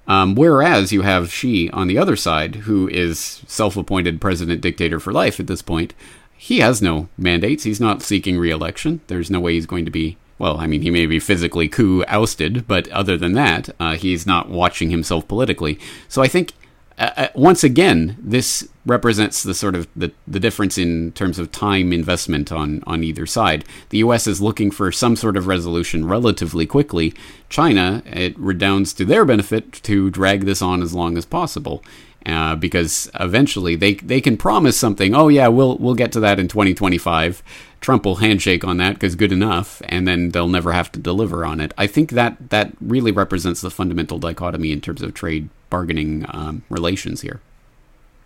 Um, 0.06 0.36
whereas 0.36 0.92
you 0.92 1.04
have 1.04 1.32
Xi 1.32 1.70
on 1.70 1.88
the 1.88 1.98
other 1.98 2.16
side, 2.16 2.56
who 2.56 2.90
is 2.90 3.44
self-appointed 3.48 4.20
president 4.20 4.60
dictator 4.60 5.00
for 5.00 5.14
life 5.14 5.40
at 5.40 5.48
this 5.48 5.62
point. 5.62 5.94
He 6.36 6.60
has 6.60 6.82
no 6.82 7.10
mandates. 7.18 7.64
He's 7.64 7.80
not 7.80 8.02
seeking 8.02 8.38
re-election. 8.38 9.02
There's 9.08 9.30
no 9.30 9.40
way 9.40 9.54
he's 9.54 9.68
going 9.68 9.86
to 9.86 9.92
be 9.92 10.18
well, 10.40 10.58
I 10.58 10.66
mean, 10.66 10.82
he 10.82 10.90
may 10.90 11.06
be 11.06 11.20
physically 11.20 11.68
coup 11.68 12.04
ousted, 12.08 12.66
but 12.68 12.88
other 12.88 13.18
than 13.18 13.34
that, 13.34 13.70
uh, 13.80 13.96
he's 13.96 14.26
not 14.26 14.50
watching 14.50 14.90
himself 14.90 15.28
politically. 15.28 15.78
So 16.08 16.22
I 16.22 16.28
think 16.28 16.54
uh, 17.00 17.12
uh, 17.16 17.28
once 17.34 17.64
again, 17.64 18.18
this 18.20 18.68
represents 18.86 19.42
the 19.42 19.54
sort 19.54 19.74
of 19.74 19.88
the, 19.96 20.12
the 20.28 20.40
difference 20.40 20.78
in 20.78 21.14
terms 21.14 21.40
of 21.40 21.52
time 21.52 21.94
investment 21.94 22.52
on, 22.52 22.84
on 22.86 23.04
either 23.04 23.26
side. 23.26 23.64
The 23.90 24.00
U.S. 24.00 24.28
is 24.28 24.42
looking 24.42 24.70
for 24.70 24.92
some 24.92 25.16
sort 25.16 25.38
of 25.38 25.48
resolution 25.48 26.06
relatively 26.06 26.66
quickly. 26.66 27.14
China, 27.48 28.04
it 28.06 28.38
redounds 28.38 28.94
to 28.94 29.06
their 29.06 29.24
benefit 29.24 29.72
to 29.72 30.10
drag 30.10 30.42
this 30.42 30.62
on 30.62 30.82
as 30.82 30.94
long 30.94 31.18
as 31.18 31.26
possible. 31.26 31.84
Uh, 32.26 32.54
because 32.54 33.10
eventually 33.18 33.78
they 33.78 33.94
they 33.94 34.20
can 34.20 34.36
promise 34.36 34.78
something. 34.78 35.16
Oh 35.16 35.30
yeah, 35.30 35.48
we'll 35.48 35.78
we'll 35.78 35.96
get 35.96 36.12
to 36.12 36.20
that 36.20 36.38
in 36.38 36.50
2025. 36.50 37.42
Trump 37.82 38.06
will 38.06 38.18
handshake 38.18 38.64
on 38.64 38.78
that 38.78 38.96
because 38.96 39.16
good 39.16 39.32
enough, 39.32 39.82
and 39.86 40.08
then 40.08 40.30
they'll 40.30 40.48
never 40.48 40.74
have 40.74 40.92
to 40.92 41.00
deliver 41.00 41.46
on 41.46 41.62
it. 41.62 41.74
I 41.78 41.88
think 41.88 42.12
that 42.12 42.50
that 42.50 42.74
really 42.82 43.12
represents 43.12 43.62
the 43.62 43.72
fundamental 43.72 44.20
dichotomy 44.20 44.72
in 44.72 44.82
terms 44.82 45.02
of 45.02 45.14
trade 45.14 45.50
bargaining 45.70 46.26
um, 46.30 46.64
relations 46.70 47.22
here. 47.22 47.40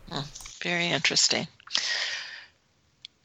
Hmm, 0.10 0.22
very 0.62 0.88
interesting. 0.88 1.48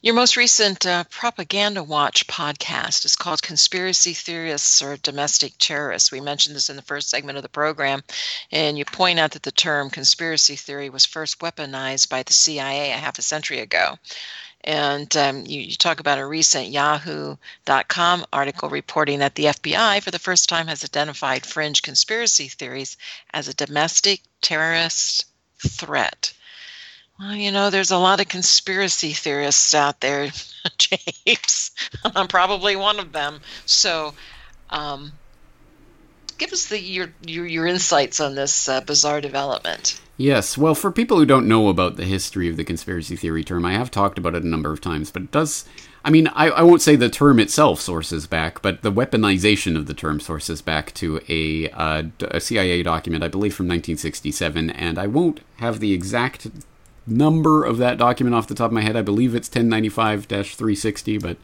Your 0.00 0.14
most 0.14 0.36
recent 0.36 0.86
uh, 0.86 1.02
Propaganda 1.10 1.82
Watch 1.82 2.28
podcast 2.28 3.04
is 3.04 3.16
called 3.16 3.42
Conspiracy 3.42 4.14
Theorists 4.14 4.80
or 4.80 4.96
Domestic 4.96 5.54
Terrorists. 5.58 6.12
We 6.12 6.20
mentioned 6.20 6.54
this 6.54 6.70
in 6.70 6.76
the 6.76 6.82
first 6.82 7.10
segment 7.10 7.36
of 7.36 7.42
the 7.42 7.48
program, 7.48 8.04
and 8.52 8.78
you 8.78 8.84
point 8.84 9.18
out 9.18 9.32
that 9.32 9.42
the 9.42 9.50
term 9.50 9.90
conspiracy 9.90 10.54
theory 10.54 10.88
was 10.88 11.04
first 11.04 11.40
weaponized 11.40 12.10
by 12.10 12.22
the 12.22 12.32
CIA 12.32 12.92
a 12.92 12.96
half 12.96 13.18
a 13.18 13.22
century 13.22 13.58
ago. 13.58 13.98
And 14.62 15.16
um, 15.16 15.44
you, 15.46 15.62
you, 15.62 15.74
talk 15.74 15.98
about 15.98 16.20
a 16.20 16.26
recent 16.26 16.68
Yahoo.com 16.68 18.24
article 18.32 18.68
reporting 18.68 19.18
that 19.18 19.34
the 19.34 19.46
FBI, 19.46 20.00
for 20.00 20.12
the 20.12 20.20
first 20.20 20.48
time, 20.48 20.68
has 20.68 20.84
identified 20.84 21.44
fringe 21.44 21.82
conspiracy 21.82 22.46
theories 22.46 22.96
as 23.32 23.48
a 23.48 23.54
domestic 23.54 24.20
terrorist 24.42 25.24
threat. 25.66 26.34
Well, 27.18 27.34
you 27.34 27.50
know, 27.50 27.70
there's 27.70 27.90
a 27.90 27.98
lot 27.98 28.20
of 28.20 28.28
conspiracy 28.28 29.12
theorists 29.12 29.74
out 29.74 30.00
there, 30.00 30.30
James. 30.78 31.72
I'm 32.04 32.28
probably 32.28 32.76
one 32.76 33.00
of 33.00 33.12
them. 33.12 33.40
So, 33.66 34.14
um, 34.70 35.12
give 36.38 36.52
us 36.52 36.66
the 36.66 36.80
your 36.80 37.12
your, 37.26 37.46
your 37.46 37.66
insights 37.66 38.20
on 38.20 38.36
this 38.36 38.68
uh, 38.68 38.80
bizarre 38.82 39.20
development. 39.20 40.00
Yes, 40.16 40.58
well, 40.58 40.74
for 40.74 40.90
people 40.90 41.16
who 41.16 41.26
don't 41.26 41.46
know 41.46 41.68
about 41.68 41.96
the 41.96 42.04
history 42.04 42.48
of 42.48 42.56
the 42.56 42.64
conspiracy 42.64 43.14
theory 43.14 43.44
term, 43.44 43.64
I 43.64 43.74
have 43.74 43.88
talked 43.90 44.18
about 44.18 44.34
it 44.34 44.42
a 44.42 44.48
number 44.48 44.72
of 44.72 44.80
times, 44.80 45.12
but 45.12 45.22
it 45.22 45.30
does. 45.30 45.64
I 46.04 46.10
mean, 46.10 46.26
I, 46.28 46.50
I 46.50 46.62
won't 46.62 46.82
say 46.82 46.96
the 46.96 47.08
term 47.08 47.38
itself 47.38 47.80
sources 47.80 48.26
back, 48.26 48.60
but 48.60 48.82
the 48.82 48.90
weaponization 48.90 49.76
of 49.76 49.86
the 49.86 49.94
term 49.94 50.18
sources 50.18 50.60
back 50.60 50.92
to 50.94 51.20
a, 51.28 51.70
uh, 51.70 52.04
a 52.20 52.40
CIA 52.40 52.82
document, 52.82 53.22
I 53.22 53.28
believe 53.28 53.54
from 53.54 53.66
1967, 53.66 54.70
and 54.70 54.98
I 54.98 55.06
won't 55.06 55.40
have 55.58 55.78
the 55.78 55.92
exact 55.92 56.48
number 57.10 57.64
of 57.64 57.78
that 57.78 57.98
document 57.98 58.34
off 58.34 58.46
the 58.46 58.54
top 58.54 58.66
of 58.66 58.72
my 58.72 58.82
head. 58.82 58.96
I 58.96 59.02
believe 59.02 59.34
it's 59.34 59.48
1095 59.48 60.26
360, 60.26 61.18
but 61.18 61.36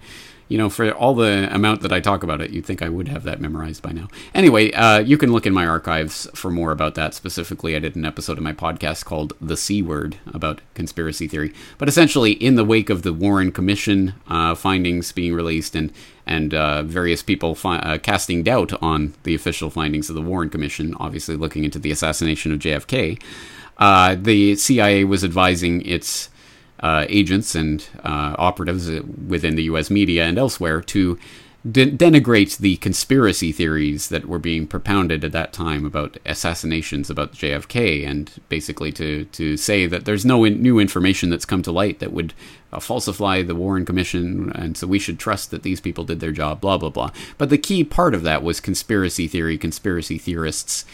you 0.49 0.59
know, 0.59 0.69
for 0.69 0.91
all 0.93 1.15
the 1.15 1.53
amount 1.55 1.81
that 1.81 1.93
I 1.93 2.01
talk 2.01 2.23
about 2.23 2.41
it, 2.43 2.51
you'd 2.51 2.67
think 2.67 2.83
I 2.83 2.89
would 2.89 3.09
have 3.09 3.23
that 3.25 3.41
memorized 3.41 3.83
by 3.83 3.93
now. 3.93 4.09
Anyway, 4.35 4.73
uh, 4.73 4.99
you 4.99 5.17
can 5.17 5.33
look 5.33 5.47
in 5.47 5.55
my 5.55 5.67
archives 5.67 6.29
for 6.35 6.51
more 6.51 6.71
about 6.71 6.95
that. 6.97 7.15
Specifically, 7.15 7.75
I 7.75 7.79
did 7.79 7.97
an 7.97 8.05
episode 8.05 8.37
of 8.37 8.45
my 8.45 8.53
podcast 8.53 9.05
called 9.07 9.33
The 9.41 9.57
C 9.57 9.81
Word 9.81 10.19
about 10.33 10.61
conspiracy 10.75 11.27
theory. 11.29 11.55
But 11.79 11.89
essentially, 11.89 12.33
in 12.33 12.57
the 12.57 12.65
wake 12.65 12.91
of 12.91 13.03
the 13.03 13.13
Warren 13.13 13.53
Commission 13.53 14.15
uh, 14.29 14.55
findings 14.55 15.13
being 15.13 15.35
released 15.35 15.75
and 15.75 15.93
and 16.27 16.55
uh, 16.55 16.83
various 16.83 17.23
people 17.23 17.55
fi- 17.55 17.79
uh, 17.81 17.99
casting 17.99 18.43
doubt 18.43 18.73
on 18.83 19.13
the 19.25 19.35
official 19.35 19.69
findings 19.69 20.09
of 20.09 20.15
the 20.15 20.23
Warren 20.23 20.49
Commission, 20.49 20.95
obviously 20.99 21.37
looking 21.37 21.65
into 21.65 21.79
the 21.79 21.91
assassination 21.91 22.51
of 22.51 22.61
JFK, 22.61 23.21
uh, 23.79 24.17
the 24.19 24.57
CIA 24.57 25.05
was 25.05 25.25
advising 25.25 25.83
its 25.83 26.31
uh, 26.81 27.07
agents 27.09 27.55
and 27.55 27.89
uh, 28.05 28.35
operatives 28.39 28.91
within 29.27 29.57
the 29.57 29.65
U.S. 29.65 29.91
media 29.91 30.25
and 30.25 30.39
elsewhere 30.39 30.81
to 30.83 31.19
de- 31.71 31.91
denigrate 31.91 32.59
the 32.59 32.77
conspiracy 32.77 33.53
theories 33.53 34.09
that 34.09 34.27
were 34.27 34.39
being 34.39 34.67
propounded 34.67 35.25
at 35.25 35.33
that 35.33 35.53
time 35.53 35.85
about 35.85 36.19
assassinations 36.27 37.11
about 37.11 37.33
JFK, 37.33 38.07
and 38.07 38.31
basically 38.49 38.93
to 38.93 39.25
to 39.27 39.57
say 39.57 39.87
that 39.87 40.05
there's 40.05 40.25
no 40.25 40.45
in- 40.45 40.63
new 40.63 40.79
information 40.79 41.31
that's 41.31 41.47
come 41.47 41.63
to 41.63 41.73
light 41.73 42.01
that 42.01 42.13
would 42.13 42.35
uh, 42.73 42.81
falsify 42.81 43.43
the 43.43 43.55
Warren 43.55 43.85
Commission, 43.85 44.53
and 44.55 44.77
so 44.77 44.87
we 44.87 44.99
should 44.99 45.19
trust 45.19 45.51
that 45.51 45.63
these 45.63 45.81
people 45.81 46.05
did 46.05 46.21
their 46.21 46.33
job. 46.33 46.61
Blah 46.61 46.79
blah 46.79 46.91
blah. 46.91 47.11
But 47.39 47.51
the 47.51 47.59
key 47.59 47.85
part 47.85 48.15
of 48.15 48.23
that 48.23 48.43
was 48.43 48.61
conspiracy 48.61 49.27
theory, 49.27 49.57
conspiracy 49.59 50.19
theorists. 50.19 50.85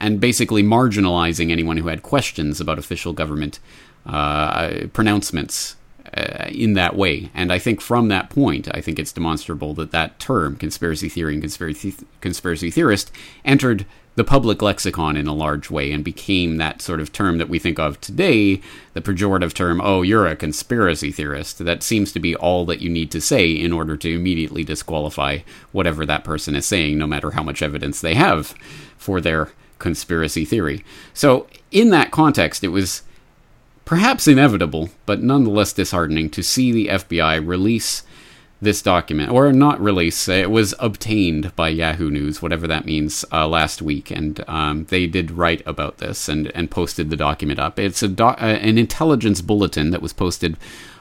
And 0.00 0.18
basically 0.18 0.62
marginalizing 0.62 1.50
anyone 1.50 1.76
who 1.76 1.88
had 1.88 2.02
questions 2.02 2.60
about 2.60 2.78
official 2.78 3.12
government 3.12 3.58
uh, 4.06 4.86
pronouncements 4.92 5.76
uh, 6.16 6.46
in 6.48 6.72
that 6.74 6.96
way. 6.96 7.30
And 7.34 7.52
I 7.52 7.58
think 7.58 7.80
from 7.80 8.08
that 8.08 8.30
point, 8.30 8.68
I 8.74 8.80
think 8.80 8.98
it's 8.98 9.12
demonstrable 9.12 9.74
that 9.74 9.92
that 9.92 10.18
term, 10.18 10.56
conspiracy 10.56 11.08
theory 11.08 11.34
and 11.34 11.42
conspiracy, 11.42 11.94
conspiracy 12.20 12.70
theorist, 12.70 13.12
entered 13.44 13.84
the 14.16 14.24
public 14.24 14.60
lexicon 14.60 15.16
in 15.16 15.28
a 15.28 15.34
large 15.34 15.70
way 15.70 15.92
and 15.92 16.02
became 16.02 16.56
that 16.56 16.82
sort 16.82 17.00
of 17.00 17.12
term 17.12 17.38
that 17.38 17.48
we 17.48 17.58
think 17.58 17.78
of 17.78 18.00
today, 18.00 18.60
the 18.92 19.00
pejorative 19.00 19.54
term, 19.54 19.80
oh, 19.80 20.02
you're 20.02 20.26
a 20.26 20.34
conspiracy 20.34 21.12
theorist. 21.12 21.64
That 21.64 21.82
seems 21.82 22.10
to 22.12 22.20
be 22.20 22.34
all 22.34 22.64
that 22.66 22.80
you 22.80 22.90
need 22.90 23.10
to 23.12 23.20
say 23.20 23.50
in 23.52 23.72
order 23.72 23.96
to 23.98 24.14
immediately 24.14 24.64
disqualify 24.64 25.38
whatever 25.72 26.04
that 26.06 26.24
person 26.24 26.56
is 26.56 26.66
saying, 26.66 26.98
no 26.98 27.06
matter 27.06 27.30
how 27.30 27.42
much 27.42 27.62
evidence 27.62 28.00
they 28.00 28.14
have 28.14 28.54
for 28.98 29.20
their 29.20 29.52
conspiracy 29.80 30.44
theory. 30.44 30.84
So, 31.12 31.48
in 31.72 31.90
that 31.90 32.12
context, 32.12 32.62
it 32.62 32.68
was 32.68 33.02
perhaps 33.84 34.28
inevitable, 34.28 34.90
but 35.06 35.20
nonetheless 35.20 35.72
disheartening 35.72 36.30
to 36.30 36.42
see 36.44 36.70
the 36.70 36.86
FBI 36.86 37.44
release 37.44 38.04
this 38.62 38.82
document, 38.82 39.30
or 39.30 39.52
not 39.52 39.80
release, 39.80 40.28
it 40.28 40.50
was 40.50 40.74
obtained 40.78 41.54
by 41.56 41.70
Yahoo 41.70 42.10
News, 42.10 42.42
whatever 42.42 42.66
that 42.66 42.84
means, 42.84 43.24
uh, 43.32 43.48
last 43.48 43.80
week. 43.80 44.10
And 44.10 44.44
um, 44.46 44.84
they 44.86 45.06
did 45.06 45.30
write 45.30 45.62
about 45.66 45.98
this 45.98 46.28
and, 46.28 46.48
and 46.54 46.70
posted 46.70 47.08
the 47.08 47.16
document 47.16 47.58
up. 47.58 47.78
It's 47.78 48.02
a 48.02 48.08
do- 48.08 48.24
uh, 48.24 48.36
an 48.60 48.76
intelligence 48.76 49.40
bulletin 49.40 49.90
that 49.90 50.02
was 50.02 50.12
posted 50.12 50.56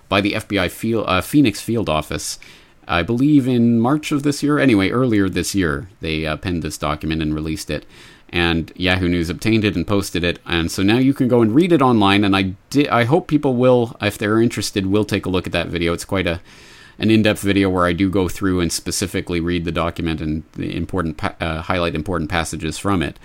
by 0.08 0.22
the 0.22 0.34
FBI 0.34 0.72
field, 0.72 1.06
uh, 1.08 1.22
Phoenix 1.22 1.60
field 1.62 1.90
office. 1.90 2.40
I 2.88 3.04
believe 3.04 3.48
in 3.48 3.80
March 3.80 4.12
of 4.12 4.24
this 4.24 4.42
year. 4.42 4.58
Anyway, 4.58 4.90
earlier 4.90 5.30
this 5.30 5.54
year, 5.54 5.90
they 6.00 6.26
uh, 6.26 6.38
penned 6.38 6.64
this 6.64 6.78
document 6.78 7.22
and 7.22 7.36
released 7.36 7.70
it 7.70 7.86
and 8.32 8.72
Yahoo 8.76 9.10
News 9.10 9.30
obtained 9.30 9.66
it 9.66 9.76
and 9.76 9.88
posted 9.88 10.24
it, 10.24 10.40
and 10.46 10.72
so 10.72 10.84
now 10.84 10.98
you 10.98 11.14
can 11.14 11.28
go 11.28 11.42
and 11.42 11.54
read 11.54 11.72
it 11.72 11.82
online. 11.82 12.24
And 12.24 12.36
I 12.36 12.54
di- 12.70 12.90
I 12.90 13.04
hope 13.06 13.28
people 13.28 13.56
will, 13.56 13.96
if 14.02 14.18
they're 14.18 14.42
interested, 14.42 14.86
will 14.86 15.06
take 15.06 15.26
a 15.26 15.30
look 15.30 15.48
at 15.48 15.54
that 15.54 15.68
video. 15.68 15.94
It's 15.94 16.06
quite 16.06 16.28
a 16.28 16.42
an 17.00 17.10
in-depth 17.10 17.42
video 17.42 17.70
where 17.70 17.86
I 17.86 17.94
do 17.94 18.10
go 18.10 18.28
through 18.28 18.60
and 18.60 18.72
specifically 18.72 19.40
read 19.40 19.64
the 19.64 19.72
document 19.72 20.20
and 20.20 20.44
the 20.54 20.76
important 20.76 21.16
pa- 21.16 21.36
uh, 21.40 21.62
highlight 21.62 21.96
important 21.96 22.30
passages 22.30 22.78
from 22.78 23.02
it. 23.02 23.18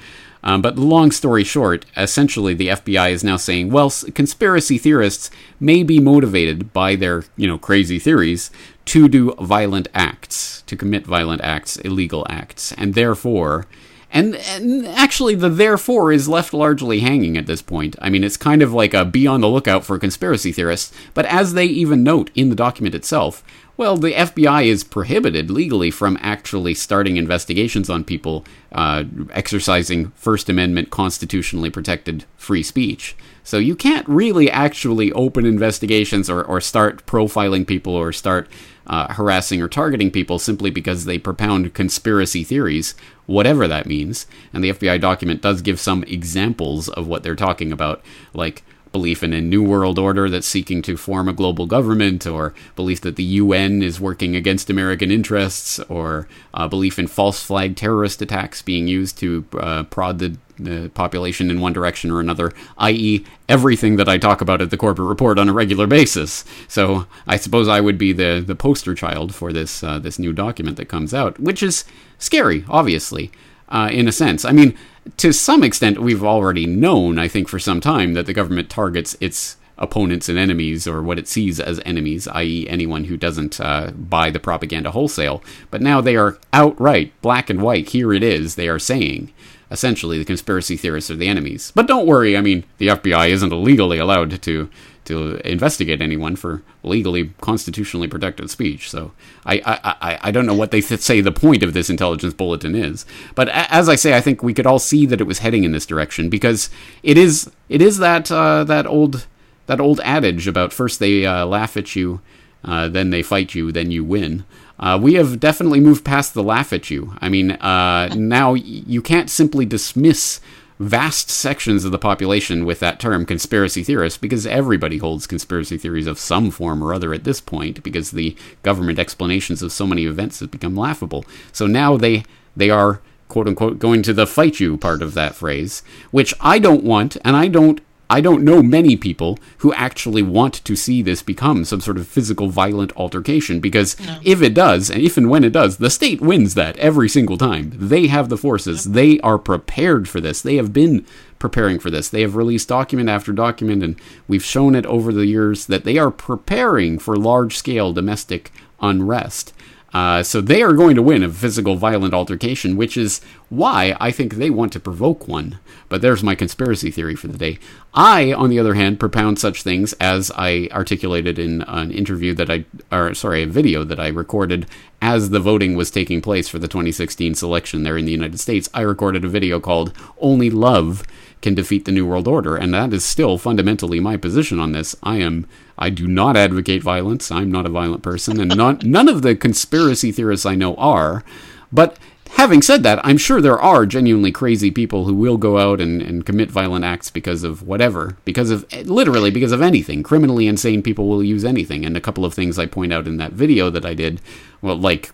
Um, 0.45 0.61
but 0.61 0.79
long 0.79 1.11
story 1.11 1.43
short, 1.43 1.87
essentially 1.97 2.55
the 2.55 2.69
FBI 2.69 3.11
is 3.11 3.25
now 3.25 3.37
saying, 3.37 3.71
well, 3.71 3.91
conspiracy 4.15 4.79
theorists 4.79 5.31
may 5.59 5.83
be 5.83 5.99
motivated 5.99 6.73
by 6.73 6.97
their 6.97 7.25
you 7.37 7.49
know 7.49 7.59
crazy 7.59 7.99
theories 7.99 8.51
to 8.87 9.09
do 9.09 9.35
violent 9.41 9.89
acts, 9.95 10.63
to 10.67 10.77
commit 10.77 11.07
violent 11.07 11.41
acts, 11.43 11.77
illegal 11.79 12.27
acts, 12.29 12.73
and 12.73 12.95
therefore 12.95 13.67
and, 14.15 14.37
and, 14.37 14.87
actually, 14.87 15.35
the 15.35 15.49
therefore 15.49 16.13
is 16.13 16.29
left 16.29 16.55
largely 16.55 17.01
hanging 17.01 17.37
at 17.37 17.47
this 17.47 17.61
point. 17.61 17.97
I 18.01 18.11
mean, 18.11 18.23
it's 18.23 18.37
kind 18.37 18.63
of 18.63 18.73
like 18.73 18.95
a 18.95 19.05
be 19.05 19.27
on 19.27 19.41
the 19.41 19.49
lookout 19.49 19.85
for 19.85 19.99
conspiracy 19.99 20.53
theorists, 20.53 20.93
but 21.15 21.27
as 21.27 21.55
they 21.55 21.67
even 21.67 22.05
note 22.05 22.31
in 22.37 22.49
the 22.49 22.55
document 22.55 22.95
itself, 22.95 23.43
Well, 23.77 23.97
the 23.97 24.13
FBI 24.13 24.67
is 24.67 24.85
prohibited 24.85 25.51
legally 25.51 25.91
from 25.91 26.17
actually 26.21 26.75
starting 26.75 27.17
investigations 27.17 27.91
on 27.91 28.05
people 28.05 28.45
uh, 28.71 29.03
exercising 29.33 30.13
First 30.13 30.49
Amendment 30.49 30.91
constitutionally 30.91 31.71
protected 31.71 32.25
free 32.37 32.63
speech. 32.63 33.17
So 33.43 33.59
you 33.59 33.75
can't 33.75 34.09
really 34.09 34.49
actually 34.49 35.11
open 35.13 35.45
investigations 35.45 36.31
or, 36.31 36.45
or 36.45 36.61
start 36.61 37.05
profiling 37.05 37.67
people 37.67 37.95
or 37.97 38.13
start 38.13 38.49
uh, 38.87 39.13
harassing 39.13 39.63
or 39.63 39.69
targeting 39.69 40.11
people 40.11 40.39
simply 40.39 40.71
because 40.71 41.05
they 41.05 41.19
propound 41.19 41.75
conspiracy 41.75 42.45
theories, 42.45 42.95
whatever 43.27 43.67
that 43.67 43.87
means. 43.87 44.27
And 44.53 44.63
the 44.63 44.71
FBI 44.71 45.01
document 45.01 45.43
does 45.43 45.63
give 45.63 45.81
some 45.81 46.03
examples 46.05 46.89
of 46.89 47.07
what 47.07 47.23
they're 47.23 47.35
talking 47.35 47.73
about, 47.73 48.03
like 48.33 48.63
belief 48.95 49.25
in 49.25 49.33
a 49.33 49.41
new 49.41 49.61
world 49.61 49.99
order 49.99 50.31
that's 50.31 50.47
seeking 50.47 50.81
to 50.81 50.97
form 50.97 51.29
a 51.29 51.33
global 51.33 51.67
government, 51.67 52.29
or 52.29 52.55
belief 52.77 53.01
that 53.01 53.17
the 53.17 53.25
UN 53.43 53.83
is 53.83 54.01
working 54.01 54.37
against 54.37 54.71
American 54.71 55.11
interests, 55.11 55.81
or 55.89 56.29
uh, 56.55 56.69
belief 56.69 56.97
in 56.97 57.09
false 57.09 57.43
flag 57.43 57.75
terrorist 57.75 58.23
attacks 58.23 58.63
being 58.63 58.87
used 58.87 59.19
to 59.19 59.45
uh, 59.59 59.83
prod 59.83 60.21
the, 60.21 60.37
the 60.61 60.91
population 60.91 61.51
in 61.51 61.61
one 61.61 61.73
direction 61.73 62.13
or 62.13 62.21
another, 62.21 62.53
i.e., 62.79 63.25
everything 63.49 63.97
that 63.97 64.09
I 64.09 64.17
talk 64.17 64.41
about 64.41 64.63
at 64.63 64.71
the 64.71 64.77
Corbett 64.77 65.05
Report 65.05 65.41
on 65.41 65.49
a 65.49 65.53
regular 65.53 65.89
basis. 65.89 66.45
So 66.69 67.07
I 67.27 67.37
suppose 67.37 67.67
I 67.67 67.81
would 67.81 67.99
be 67.99 68.13
the, 68.13 68.41
the 68.47 68.55
poster 68.55 68.95
child 68.95 69.35
for 69.35 69.53
this 69.53 69.83
uh, 69.83 69.99
this 69.99 70.21
new 70.21 70.33
document 70.33 70.77
that 70.77 70.89
comes 70.89 71.13
out, 71.13 71.41
which 71.41 71.65
is 71.65 71.85
scary, 72.21 72.65
obviously, 72.69 73.33
uh, 73.69 73.91
in 73.93 74.07
a 74.07 74.13
sense. 74.13 74.45
I 74.45 74.53
mean 74.53 74.79
to 75.17 75.33
some 75.33 75.63
extent, 75.63 76.01
we've 76.01 76.25
already 76.25 76.67
known, 76.67 77.19
I 77.19 77.29
think, 77.29 77.49
for 77.49 77.59
some 77.59 77.81
time 77.81 78.15
that 78.15 78.27
the 78.27 78.33
government 78.33 78.71
targets 78.71 79.17
its 79.21 79.57
opponents 79.77 80.29
and 80.29 80.39
enemies, 80.39 80.87
or 80.87 81.03
what 81.03 81.19
it 81.19 81.29
sees 81.29 81.59
as 81.59 81.81
enemies, 81.85 82.29
i.e., 82.29 82.69
anyone 82.69 83.05
who 83.05 83.17
doesn't 83.17 83.61
uh, 83.61 83.91
buy 83.91 84.31
the 84.31 84.39
propaganda 84.39 84.93
wholesale. 84.93 85.43
But 85.71 85.83
now 85.83 86.01
they 86.01 86.17
are 86.17 86.39
outright, 86.53 87.13
black 87.23 87.51
and 87.51 87.61
white, 87.61 87.91
here 87.91 88.13
it 88.13 88.23
is, 88.23 88.55
they 88.55 88.69
are 88.69 88.79
saying. 88.79 89.33
Essentially, 89.71 90.19
the 90.19 90.25
conspiracy 90.25 90.77
theorists 90.77 91.11
are 91.11 91.17
the 91.17 91.27
enemies. 91.27 91.73
But 91.75 91.89
don't 91.89 92.07
worry, 92.07 92.37
I 92.37 92.41
mean, 92.41 92.65
the 92.79 92.89
FBI 92.89 93.31
isn't 93.31 93.53
legally 93.53 93.99
allowed 93.99 94.41
to 94.43 94.71
to 95.05 95.37
investigate 95.47 96.01
anyone 96.01 96.37
for 96.37 96.63
legally 96.83 97.33
constitutionally 97.41 98.09
protected 98.09 98.51
speech. 98.51 98.91
So 98.91 99.13
I 99.45 99.57
I, 99.65 99.79
I, 100.11 100.19
I 100.25 100.31
don't 100.31 100.47
know 100.47 100.55
what 100.55 100.71
they 100.71 100.81
th- 100.81 101.01
say 101.01 101.21
the 101.21 101.33
point 101.33 101.63
of 101.63 101.73
this 101.75 101.91
intelligence 101.91 102.35
bulletin 102.35 102.75
is. 102.75 103.05
But 103.35 103.49
a- 103.49 103.73
as 103.75 103.89
I 103.89 103.95
say, 103.97 104.17
I 104.17 104.21
think 104.21 104.43
we 104.43 104.55
could 104.55 104.67
all 104.67 104.79
see 104.79 105.07
that 105.07 105.21
it 105.21 105.27
was 105.27 105.39
heading 105.41 105.65
in 105.65 105.73
this 105.73 105.87
direction 105.87 106.29
because 106.29 106.71
it 107.03 107.19
is 107.19 107.51
it 107.69 107.83
is 107.83 107.99
that 107.99 108.31
uh, 108.31 108.65
that 108.65 108.87
old 108.87 109.27
that 109.67 109.81
old 109.81 110.01
adage 110.01 110.47
about 110.47 110.73
first 110.73 110.99
they 111.01 111.25
uh, 111.27 111.47
laugh 111.47 111.77
at 111.77 111.97
you, 111.97 112.21
uh, 112.65 112.89
then 112.89 113.11
they 113.11 113.23
fight 113.23 113.55
you, 113.55 113.73
then 113.73 113.91
you 113.91 114.05
win. 114.05 114.45
Uh, 114.79 114.99
we 115.01 115.15
have 115.15 115.39
definitely 115.39 115.79
moved 115.81 116.05
past 116.05 116.35
the 116.35 116.43
laugh 116.43 116.73
at 116.73 116.91
you. 116.91 117.15
I 117.21 117.29
mean, 117.29 117.53
uh, 117.53 118.09
now 118.17 118.55
you 118.55 119.01
can't 119.01 119.31
simply 119.31 119.65
dismiss 119.65 120.41
vast 120.85 121.31
sections 121.31 121.85
of 121.85 121.93
the 121.93 121.99
population 121.99 122.65
with 122.65 122.81
that 122.81 123.01
term, 123.01 123.25
conspiracy 123.25 123.83
theorists, 123.83 124.19
because 124.19 124.47
everybody 124.47 124.99
holds 124.99 125.27
conspiracy 125.27 125.77
theories 125.79 126.07
of 126.07 126.19
some 126.19 126.51
form 126.51 126.83
or 126.83 126.95
other 126.95 127.15
at 127.15 127.25
this 127.25 127.41
point, 127.41 127.83
because 127.83 128.11
the 128.11 128.37
government 128.63 128.99
explanations 128.99 129.63
of 129.63 129.73
so 129.73 129.87
many 129.87 130.05
events 130.05 130.41
have 130.41 130.51
become 130.51 130.77
laughable. 130.77 131.25
So 131.53 131.67
now 131.67 131.97
they 131.97 132.25
they 132.57 132.71
are 132.71 133.01
quote 133.29 133.49
unquote 133.49 133.79
going 133.79 134.03
to 134.03 134.13
the 134.13 134.27
fight 134.27 134.61
you 134.61 134.77
part 134.77 135.03
of 135.03 135.15
that 135.15 135.35
phrase, 135.35 135.83
which 136.11 136.35
I 136.41 136.59
don't 136.59 136.85
want, 136.85 137.17
and 137.25 137.37
I 137.37 137.49
don't 137.49 137.81
I 138.11 138.21
don't 138.21 138.45
know 138.45 138.63
many 138.63 138.97
people 138.97 139.39
who 139.59 139.73
actually 139.73 140.23
want 140.23 140.65
to 140.65 140.77
see 140.77 141.03
this 141.03 141.23
become 141.23 141.65
some 141.65 141.81
sort 141.81 141.97
of 141.97 142.07
physical 142.07 142.49
violent 142.49 142.93
altercation 142.97 143.61
because 143.61 143.99
no. 144.01 144.19
if 144.23 144.43
it 144.43 144.55
does, 144.55 144.91
and 144.91 145.01
if 145.01 145.17
and 145.17 145.31
when 145.31 145.45
it 145.45 145.53
does, 145.53 145.79
the 145.79 145.91
state 145.91 146.21
wins 146.21 146.55
that 146.55 146.77
every 146.77 147.09
single 147.09 147.39
time. 147.39 147.73
They 147.75 148.09
have 148.09 148.29
the 148.29 148.37
forces. 148.37 148.87
Yep. 148.87 148.95
They 148.95 149.21
are 149.21 149.39
prepared 149.39 150.09
for 150.09 150.21
this. 150.21 150.43
They 150.43 150.57
have 150.57 150.73
been 150.73 151.07
preparing 151.39 151.79
for 151.79 151.91
this. 151.91 152.09
They 152.09 152.23
have 152.23 152.37
released 152.37 152.69
document 152.69 153.09
after 153.09 153.33
document, 153.33 153.83
and 153.83 154.01
we've 154.29 154.45
shown 154.45 154.75
it 154.75 154.87
over 154.87 155.13
the 155.13 155.27
years 155.27 155.67
that 155.67 155.85
they 155.85 155.99
are 155.99 156.11
preparing 156.11 156.99
for 156.99 157.17
large 157.17 157.57
scale 157.57 157.93
domestic 157.93 158.53
unrest. 158.81 159.53
Uh, 159.95 160.25
so 160.25 160.41
they 160.41 160.61
are 160.61 160.73
going 160.73 160.97
to 160.97 161.03
win 161.03 161.23
a 161.23 161.31
physical 161.31 161.77
violent 161.77 162.13
altercation, 162.13 162.77
which 162.77 162.97
is 162.97 163.21
why 163.49 163.97
I 164.01 164.11
think 164.11 164.35
they 164.35 164.51
want 164.51 164.73
to 164.73 164.81
provoke 164.81 165.29
one. 165.29 165.61
But 165.89 166.03
there's 166.03 166.23
my 166.23 166.35
conspiracy 166.35 166.91
theory 166.91 167.15
for 167.15 167.29
the 167.29 167.39
day. 167.39 167.61
I, 167.95 168.33
on 168.33 168.51
the 168.51 168.59
other 168.59 168.75
hand, 168.75 168.99
propound 168.99 169.39
such 169.39 169.63
things 169.63 169.93
as 169.95 170.33
I 170.35 170.69
articulated 170.73 171.39
in 171.39 171.63
an 171.63 171.93
interview 171.93 172.35
that 172.35 172.51
I, 172.51 172.65
or 172.91 173.15
sorry, 173.15 173.45
a 173.45 173.47
video 173.47 173.85
that 173.85 174.01
I 174.01 174.09
recorded 174.09 174.67
as 175.01 175.31
the 175.31 175.39
voting 175.39 175.77
was 175.77 175.93
taking 175.93 176.21
place 176.21 176.49
for 176.49 176.59
the 176.59 176.67
2016 176.67 177.37
selection 177.37 177.85
there 177.85 177.97
in 177.97 178.05
the 178.05 178.13
United 178.13 178.41
States. 178.41 178.69
I 178.75 178.81
recorded 178.81 179.25
a 179.25 179.29
video 179.29 179.61
called 179.61 179.93
Only 180.19 180.51
Love 180.51 181.05
can 181.45 181.55
defeat 181.55 181.85
the 181.85 181.93
New 181.93 182.07
World 182.07 182.27
Order, 182.27 182.57
and 182.57 182.73
that 182.73 182.95
is 182.95 183.05
still 183.05 183.37
fundamentally 183.37 184.01
my 184.01 184.17
position 184.17 184.59
on 184.59 184.73
this. 184.73 184.97
I 185.03 185.19
am 185.19 185.47
I 185.77 185.91
do 185.91 186.09
not 186.09 186.39
advocate 186.39 186.83
violence. 186.83 187.31
I'm 187.31 187.53
not 187.53 187.67
a 187.67 187.69
violent 187.69 188.03
person, 188.03 188.41
and 188.41 188.57
not, 188.57 188.83
none 188.85 189.11
of 189.11 189.21
the 189.21 189.37
conspiracy 189.37 190.11
theorists 190.11 190.47
I 190.47 190.55
know 190.55 190.75
are. 190.77 191.23
But 191.71 191.99
having 192.31 192.63
said 192.63 192.83
that, 192.85 193.05
I'm 193.05 193.19
sure 193.19 193.43
there 193.43 193.61
are 193.61 193.85
genuinely 193.85 194.33
crazy 194.33 194.71
people 194.71 195.05
who 195.05 195.13
will 195.15 195.37
go 195.37 195.59
out 195.59 195.83
and, 195.83 196.01
and 196.01 196.25
commit 196.25 196.51
violent 196.51 196.87
acts 196.87 197.11
because 197.11 197.45
of 197.45 197.63
whatever, 197.63 198.17
because 198.25 198.51
of 198.51 198.65
literally 198.87 199.31
because 199.31 199.53
of 199.53 199.61
anything. 199.61 200.03
Criminally 200.03 200.47
insane 200.47 200.83
people 200.83 201.09
will 201.09 201.23
use 201.23 201.45
anything, 201.45 201.85
and 201.85 201.95
a 201.95 202.01
couple 202.01 202.25
of 202.25 202.33
things 202.33 202.59
I 202.59 202.65
point 202.65 202.91
out 202.91 203.07
in 203.07 203.19
that 203.19 203.33
video 203.33 203.69
that 203.69 203.85
I 203.85 203.93
did, 203.93 204.23
well, 204.63 204.77
like 204.77 205.13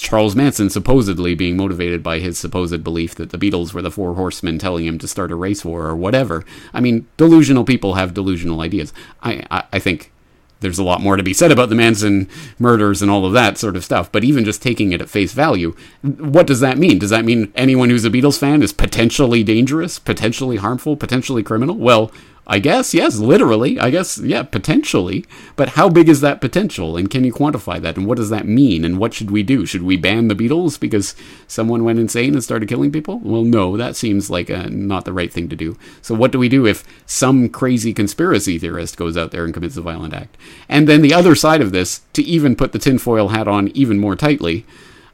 Charles 0.00 0.36
Manson 0.36 0.70
supposedly 0.70 1.34
being 1.34 1.56
motivated 1.56 2.02
by 2.02 2.18
his 2.18 2.38
supposed 2.38 2.82
belief 2.84 3.14
that 3.16 3.30
the 3.30 3.38
Beatles 3.38 3.72
were 3.72 3.82
the 3.82 3.90
four 3.90 4.14
horsemen 4.14 4.58
telling 4.58 4.86
him 4.86 4.98
to 4.98 5.08
start 5.08 5.32
a 5.32 5.34
race 5.34 5.64
war 5.64 5.86
or 5.86 5.96
whatever. 5.96 6.44
I 6.72 6.80
mean, 6.80 7.06
delusional 7.16 7.64
people 7.64 7.94
have 7.94 8.14
delusional 8.14 8.60
ideas. 8.60 8.92
I, 9.22 9.44
I, 9.50 9.64
I 9.72 9.78
think 9.78 10.12
there's 10.60 10.78
a 10.78 10.84
lot 10.84 11.00
more 11.00 11.16
to 11.16 11.22
be 11.22 11.32
said 11.32 11.52
about 11.52 11.68
the 11.68 11.74
Manson 11.74 12.28
murders 12.58 13.00
and 13.00 13.10
all 13.10 13.24
of 13.24 13.32
that 13.32 13.58
sort 13.58 13.76
of 13.76 13.84
stuff, 13.84 14.10
but 14.10 14.24
even 14.24 14.44
just 14.44 14.62
taking 14.62 14.92
it 14.92 15.00
at 15.00 15.08
face 15.08 15.32
value, 15.32 15.74
what 16.02 16.46
does 16.46 16.60
that 16.60 16.78
mean? 16.78 16.98
Does 16.98 17.10
that 17.10 17.24
mean 17.24 17.52
anyone 17.54 17.90
who's 17.90 18.04
a 18.04 18.10
Beatles 18.10 18.38
fan 18.38 18.62
is 18.62 18.72
potentially 18.72 19.44
dangerous, 19.44 19.98
potentially 19.98 20.56
harmful, 20.56 20.96
potentially 20.96 21.42
criminal? 21.42 21.76
Well, 21.76 22.10
I 22.50 22.60
guess, 22.60 22.94
yes, 22.94 23.18
literally. 23.18 23.78
I 23.78 23.90
guess, 23.90 24.16
yeah, 24.18 24.42
potentially. 24.42 25.26
But 25.54 25.70
how 25.70 25.90
big 25.90 26.08
is 26.08 26.22
that 26.22 26.40
potential? 26.40 26.96
And 26.96 27.10
can 27.10 27.22
you 27.22 27.32
quantify 27.32 27.78
that? 27.82 27.98
And 27.98 28.06
what 28.06 28.16
does 28.16 28.30
that 28.30 28.46
mean? 28.46 28.86
And 28.86 28.98
what 28.98 29.12
should 29.12 29.30
we 29.30 29.42
do? 29.42 29.66
Should 29.66 29.82
we 29.82 29.98
ban 29.98 30.28
the 30.28 30.34
Beatles 30.34 30.80
because 30.80 31.14
someone 31.46 31.84
went 31.84 31.98
insane 31.98 32.32
and 32.32 32.42
started 32.42 32.68
killing 32.68 32.90
people? 32.90 33.18
Well, 33.18 33.44
no, 33.44 33.76
that 33.76 33.96
seems 33.96 34.30
like 34.30 34.48
a, 34.48 34.70
not 34.70 35.04
the 35.04 35.12
right 35.12 35.30
thing 35.30 35.50
to 35.50 35.56
do. 35.56 35.76
So, 36.00 36.14
what 36.14 36.32
do 36.32 36.38
we 36.38 36.48
do 36.48 36.66
if 36.66 36.84
some 37.04 37.50
crazy 37.50 37.92
conspiracy 37.92 38.58
theorist 38.58 38.96
goes 38.96 39.18
out 39.18 39.30
there 39.30 39.44
and 39.44 39.52
commits 39.52 39.76
a 39.76 39.82
violent 39.82 40.14
act? 40.14 40.38
And 40.70 40.88
then 40.88 41.02
the 41.02 41.12
other 41.12 41.34
side 41.34 41.60
of 41.60 41.72
this, 41.72 42.00
to 42.14 42.22
even 42.22 42.56
put 42.56 42.72
the 42.72 42.78
tinfoil 42.78 43.28
hat 43.28 43.46
on 43.46 43.68
even 43.68 43.98
more 43.98 44.16
tightly, 44.16 44.64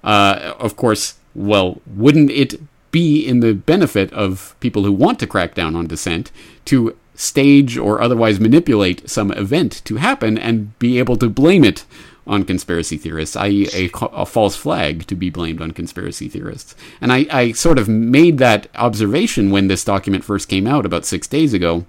uh, 0.05 0.55
of 0.61 0.77
course, 0.77 1.14
well, 1.35 1.81
wouldn't 1.85 2.31
it 2.31 2.61
be 2.92 3.27
in 3.27 3.40
the 3.40 3.55
benefit 3.55 4.12
of 4.12 4.55
people 4.61 4.85
who 4.85 4.92
want 4.92 5.18
to 5.18 5.27
crack 5.27 5.57
down 5.57 5.75
on 5.75 5.88
dissent 5.88 6.31
to 6.64 6.97
stage 7.14 7.77
or 7.77 8.00
otherwise 8.00 8.40
manipulate 8.40 9.09
some 9.09 9.31
event 9.33 9.83
to 9.85 9.96
happen 9.96 10.37
and 10.37 10.77
be 10.79 10.98
able 10.98 11.16
to 11.16 11.29
blame 11.29 11.64
it 11.64 11.85
on 12.27 12.44
conspiracy 12.44 12.96
theorists, 12.96 13.37
i.e., 13.37 13.68
a, 13.74 13.90
a, 14.07 14.24
false 14.24 14.57
flag 14.57 15.07
to 15.07 15.14
be 15.14 15.29
blamed 15.29 15.61
on 15.61 15.70
conspiracy 15.72 16.29
theorists. 16.29 16.74
And 17.00 17.12
I, 17.12 17.27
I 17.31 17.53
sort 17.53 17.79
of 17.79 17.88
made 17.88 18.38
that 18.38 18.68
observation 18.74 19.50
when 19.50 19.68
this 19.68 19.85
document 19.85 20.24
first 20.24 20.48
came 20.48 20.66
out 20.66 20.87
about 20.87 21.05
six 21.05 21.29
days 21.29 21.53
ago. 21.53 21.85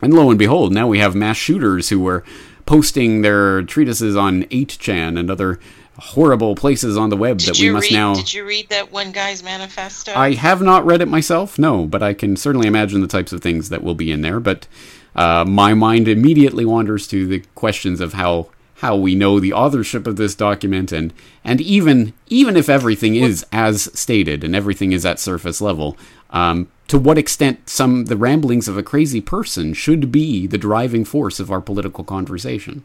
And 0.00 0.14
lo 0.14 0.30
and 0.30 0.38
behold, 0.38 0.72
now 0.72 0.88
we 0.88 0.98
have 0.98 1.14
mass 1.14 1.36
shooters 1.36 1.90
who 1.90 2.00
were 2.00 2.24
posting 2.64 3.22
their 3.22 3.62
treatises 3.62 4.16
on 4.16 4.44
8chan 4.44 5.18
and 5.18 5.30
other 5.30 5.60
horrible 5.98 6.54
places 6.54 6.96
on 6.96 7.10
the 7.10 7.16
web 7.16 7.38
did 7.38 7.48
that 7.48 7.60
we 7.60 7.70
must 7.70 7.90
read, 7.90 7.96
now. 7.96 8.14
Did 8.14 8.32
you 8.32 8.44
read 8.44 8.68
that 8.68 8.92
one 8.92 9.12
guy's 9.12 9.42
manifesto? 9.42 10.12
I 10.14 10.34
have 10.34 10.60
not 10.62 10.84
read 10.84 11.00
it 11.00 11.08
myself, 11.08 11.58
no, 11.58 11.86
but 11.86 12.02
I 12.02 12.14
can 12.14 12.36
certainly 12.36 12.68
imagine 12.68 13.00
the 13.00 13.06
types 13.06 13.32
of 13.32 13.40
things 13.40 13.68
that 13.70 13.82
will 13.82 13.94
be 13.94 14.12
in 14.12 14.20
there. 14.20 14.40
But 14.40 14.66
uh, 15.14 15.44
my 15.46 15.74
mind 15.74 16.08
immediately 16.08 16.64
wanders 16.64 17.06
to 17.08 17.26
the 17.26 17.40
questions 17.54 18.00
of 18.00 18.14
how 18.14 18.50
how 18.80 18.94
we 18.94 19.14
know 19.14 19.40
the 19.40 19.54
authorship 19.54 20.06
of 20.06 20.16
this 20.16 20.34
document, 20.34 20.92
and 20.92 21.14
and 21.42 21.60
even 21.60 22.12
even 22.26 22.56
if 22.56 22.68
everything 22.68 23.14
is 23.16 23.46
as 23.50 23.90
stated 23.98 24.44
and 24.44 24.54
everything 24.54 24.92
is 24.92 25.06
at 25.06 25.18
surface 25.18 25.60
level. 25.60 25.96
Um, 26.30 26.68
to 26.88 26.98
what 26.98 27.18
extent 27.18 27.70
some 27.70 28.04
the 28.04 28.16
ramblings 28.16 28.68
of 28.68 28.76
a 28.76 28.82
crazy 28.82 29.20
person 29.20 29.72
should 29.72 30.12
be 30.12 30.46
the 30.46 30.58
driving 30.58 31.04
force 31.04 31.40
of 31.40 31.50
our 31.50 31.60
political 31.60 32.04
conversation. 32.04 32.84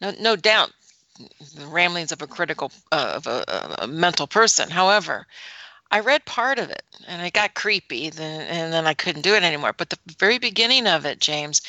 No, 0.00 0.12
no 0.20 0.36
doubt 0.36 0.70
the 1.54 1.66
ramblings 1.66 2.12
of 2.12 2.22
a 2.22 2.26
critical 2.26 2.72
uh, 2.92 3.12
of 3.16 3.26
a, 3.26 3.76
a, 3.80 3.86
mental 3.86 4.26
person. 4.26 4.70
However, 4.70 5.26
I 5.90 6.00
read 6.00 6.24
part 6.24 6.58
of 6.58 6.70
it 6.70 6.82
and 7.06 7.22
it 7.26 7.32
got 7.32 7.54
creepy, 7.54 8.10
then, 8.10 8.42
and 8.42 8.72
then 8.72 8.86
I 8.86 8.94
couldn't 8.94 9.22
do 9.22 9.34
it 9.34 9.42
anymore. 9.42 9.72
But 9.76 9.90
the 9.90 9.98
very 10.18 10.38
beginning 10.38 10.86
of 10.86 11.04
it, 11.04 11.20
James, 11.20 11.62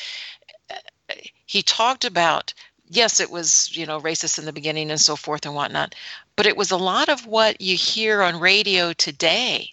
he 1.46 1.62
talked 1.62 2.04
about 2.04 2.54
yes, 2.88 3.20
it 3.20 3.30
was, 3.30 3.74
you 3.76 3.86
know, 3.86 4.00
racist 4.00 4.38
in 4.38 4.44
the 4.44 4.52
beginning 4.52 4.90
and 4.90 5.00
so 5.00 5.16
forth 5.16 5.46
and 5.46 5.54
whatnot, 5.54 5.94
but 6.36 6.46
it 6.46 6.56
was 6.56 6.70
a 6.70 6.76
lot 6.76 7.08
of 7.08 7.26
what 7.26 7.60
you 7.60 7.76
hear 7.76 8.22
on 8.22 8.38
radio 8.38 8.92
today 8.92 9.71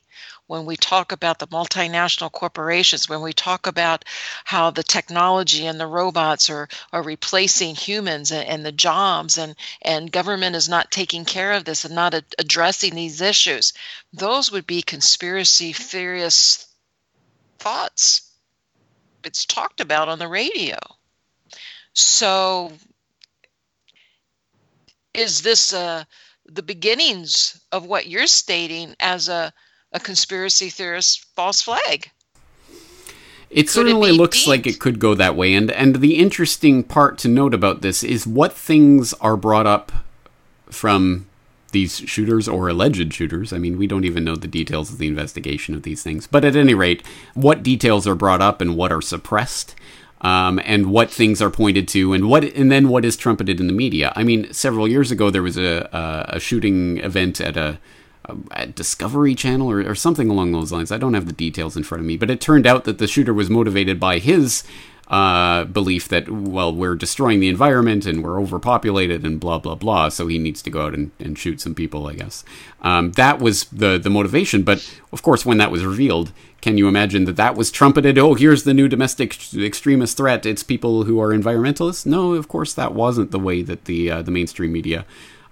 when 0.49 0.65
we 0.65 0.75
talk 0.75 1.11
about 1.11 1.37
the 1.37 1.45
multinational 1.47 2.31
corporations, 2.31 3.07
when 3.07 3.21
we 3.21 3.33
talk 3.33 3.67
about 3.67 4.03
how 4.43 4.71
the 4.71 4.81
technology 4.81 5.67
and 5.67 5.79
the 5.79 5.85
robots 5.85 6.49
are, 6.49 6.67
are 6.91 7.03
replacing 7.03 7.75
humans 7.75 8.31
and, 8.31 8.47
and 8.49 8.65
the 8.65 8.71
jobs, 8.71 9.37
and, 9.37 9.55
and 9.83 10.11
government 10.11 10.55
is 10.55 10.67
not 10.67 10.89
taking 10.89 11.23
care 11.23 11.51
of 11.51 11.65
this 11.65 11.85
and 11.85 11.93
not 11.93 12.15
a- 12.15 12.23
addressing 12.39 12.95
these 12.95 13.21
issues, 13.21 13.73
those 14.11 14.51
would 14.51 14.65
be 14.65 14.81
conspiracy 14.81 15.71
theorist 15.71 16.65
thoughts. 17.59 18.31
It's 19.23 19.45
talked 19.45 19.81
about 19.81 20.09
on 20.09 20.17
the 20.17 20.27
radio. 20.27 20.79
So, 21.93 22.71
is 25.13 25.43
this 25.43 25.73
uh, 25.73 26.05
the 26.47 26.63
beginnings 26.63 27.61
of 27.71 27.85
what 27.85 28.07
you're 28.07 28.25
stating 28.25 28.95
as 28.99 29.29
a 29.29 29.53
a 29.91 29.99
conspiracy 29.99 30.69
theorist 30.69 31.25
false 31.35 31.61
flag. 31.61 32.11
It 33.49 33.63
could 33.63 33.69
certainly 33.69 34.11
it 34.11 34.13
looks 34.13 34.45
like 34.45 34.67
it 34.67 34.79
could 34.79 34.99
go 34.99 35.15
that 35.15 35.35
way, 35.35 35.53
and 35.53 35.71
and 35.71 35.95
the 35.97 36.17
interesting 36.17 36.83
part 36.83 37.17
to 37.19 37.27
note 37.27 37.53
about 37.53 37.81
this 37.81 38.03
is 38.03 38.27
what 38.27 38.53
things 38.53 39.13
are 39.13 39.35
brought 39.35 39.65
up 39.65 39.91
from 40.69 41.27
these 41.71 41.97
shooters 41.97 42.47
or 42.47 42.69
alleged 42.69 43.13
shooters. 43.13 43.51
I 43.51 43.57
mean, 43.57 43.77
we 43.77 43.87
don't 43.87 44.05
even 44.05 44.23
know 44.23 44.35
the 44.35 44.47
details 44.47 44.91
of 44.91 44.97
the 44.97 45.07
investigation 45.07 45.73
of 45.73 45.83
these 45.83 46.03
things, 46.03 46.27
but 46.27 46.45
at 46.45 46.55
any 46.55 46.73
rate, 46.73 47.03
what 47.33 47.63
details 47.63 48.07
are 48.07 48.15
brought 48.15 48.41
up 48.41 48.61
and 48.61 48.75
what 48.75 48.91
are 48.91 49.01
suppressed. 49.01 49.75
Um, 50.21 50.59
and 50.65 50.91
what 50.91 51.09
things 51.09 51.41
are 51.41 51.49
pointed 51.49 51.87
to, 51.87 52.11
and 52.11 52.27
what, 52.27 52.43
and 52.43 52.69
then 52.69 52.89
what 52.89 53.05
is 53.05 53.15
trumpeted 53.15 53.61
in 53.61 53.67
the 53.67 53.73
media. 53.73 54.11
I 54.17 54.25
mean, 54.25 54.51
several 54.51 54.85
years 54.85 55.11
ago 55.11 55.29
there 55.29 55.41
was 55.41 55.55
a, 55.55 55.87
a, 55.93 56.35
a 56.35 56.39
shooting 56.41 56.97
event 56.97 57.39
at 57.39 57.55
a 57.55 57.79
Discovery 58.75 59.35
Channel 59.35 59.71
or, 59.71 59.81
or, 59.89 59.95
something 59.95 60.29
along 60.29 60.51
those 60.51 60.71
lines. 60.71 60.91
I 60.91 60.97
don't 60.97 61.13
have 61.13 61.25
the 61.25 61.33
details 61.33 61.75
in 61.75 61.83
front 61.83 62.01
of 62.01 62.05
me, 62.05 62.17
but 62.17 62.29
it 62.29 62.41
turned 62.41 62.67
out 62.67 62.83
that 62.85 62.97
the 62.97 63.07
shooter 63.07 63.33
was 63.33 63.49
motivated 63.49 63.99
by 63.99 64.19
his 64.19 64.63
uh, 65.09 65.63
belief 65.65 66.07
that, 66.09 66.29
well, 66.29 66.73
we're 66.73 66.95
destroying 66.95 67.39
the 67.39 67.49
environment 67.49 68.05
and 68.05 68.23
we're 68.23 68.39
overpopulated 68.39 69.25
and 69.25 69.39
blah, 69.39 69.57
blah, 69.57 69.75
blah. 69.75 70.09
So 70.09 70.27
he 70.27 70.37
needs 70.37 70.61
to 70.61 70.69
go 70.69 70.85
out 70.85 70.93
and, 70.93 71.11
and 71.19 71.37
shoot 71.37 71.59
some 71.59 71.73
people, 71.73 72.07
I 72.07 72.13
guess. 72.13 72.43
Um, 72.81 73.11
that 73.13 73.39
was 73.39 73.65
the, 73.65 73.97
the 73.97 74.11
motivation. 74.11 74.61
But 74.61 74.87
of 75.11 75.23
course, 75.23 75.45
when 75.45 75.57
that 75.57 75.71
was 75.71 75.83
revealed, 75.83 76.31
can 76.61 76.77
you 76.77 76.87
imagine 76.87 77.25
that 77.25 77.37
that 77.37 77.55
was 77.55 77.71
trumpeted? 77.71 78.19
Oh, 78.19 78.35
here's 78.35 78.63
the 78.63 78.73
new 78.73 78.87
domestic 78.87 79.35
extremist 79.55 80.17
threat. 80.17 80.45
It's 80.45 80.61
people 80.61 81.05
who 81.05 81.19
are 81.19 81.29
environmentalists. 81.29 82.05
No, 82.05 82.33
of 82.33 82.47
course, 82.47 82.73
that 82.73 82.93
wasn't 82.93 83.31
the 83.31 83.39
way 83.39 83.61
that 83.63 83.85
the 83.85 84.11
uh, 84.11 84.21
the 84.21 84.31
mainstream 84.31 84.73
media 84.73 85.05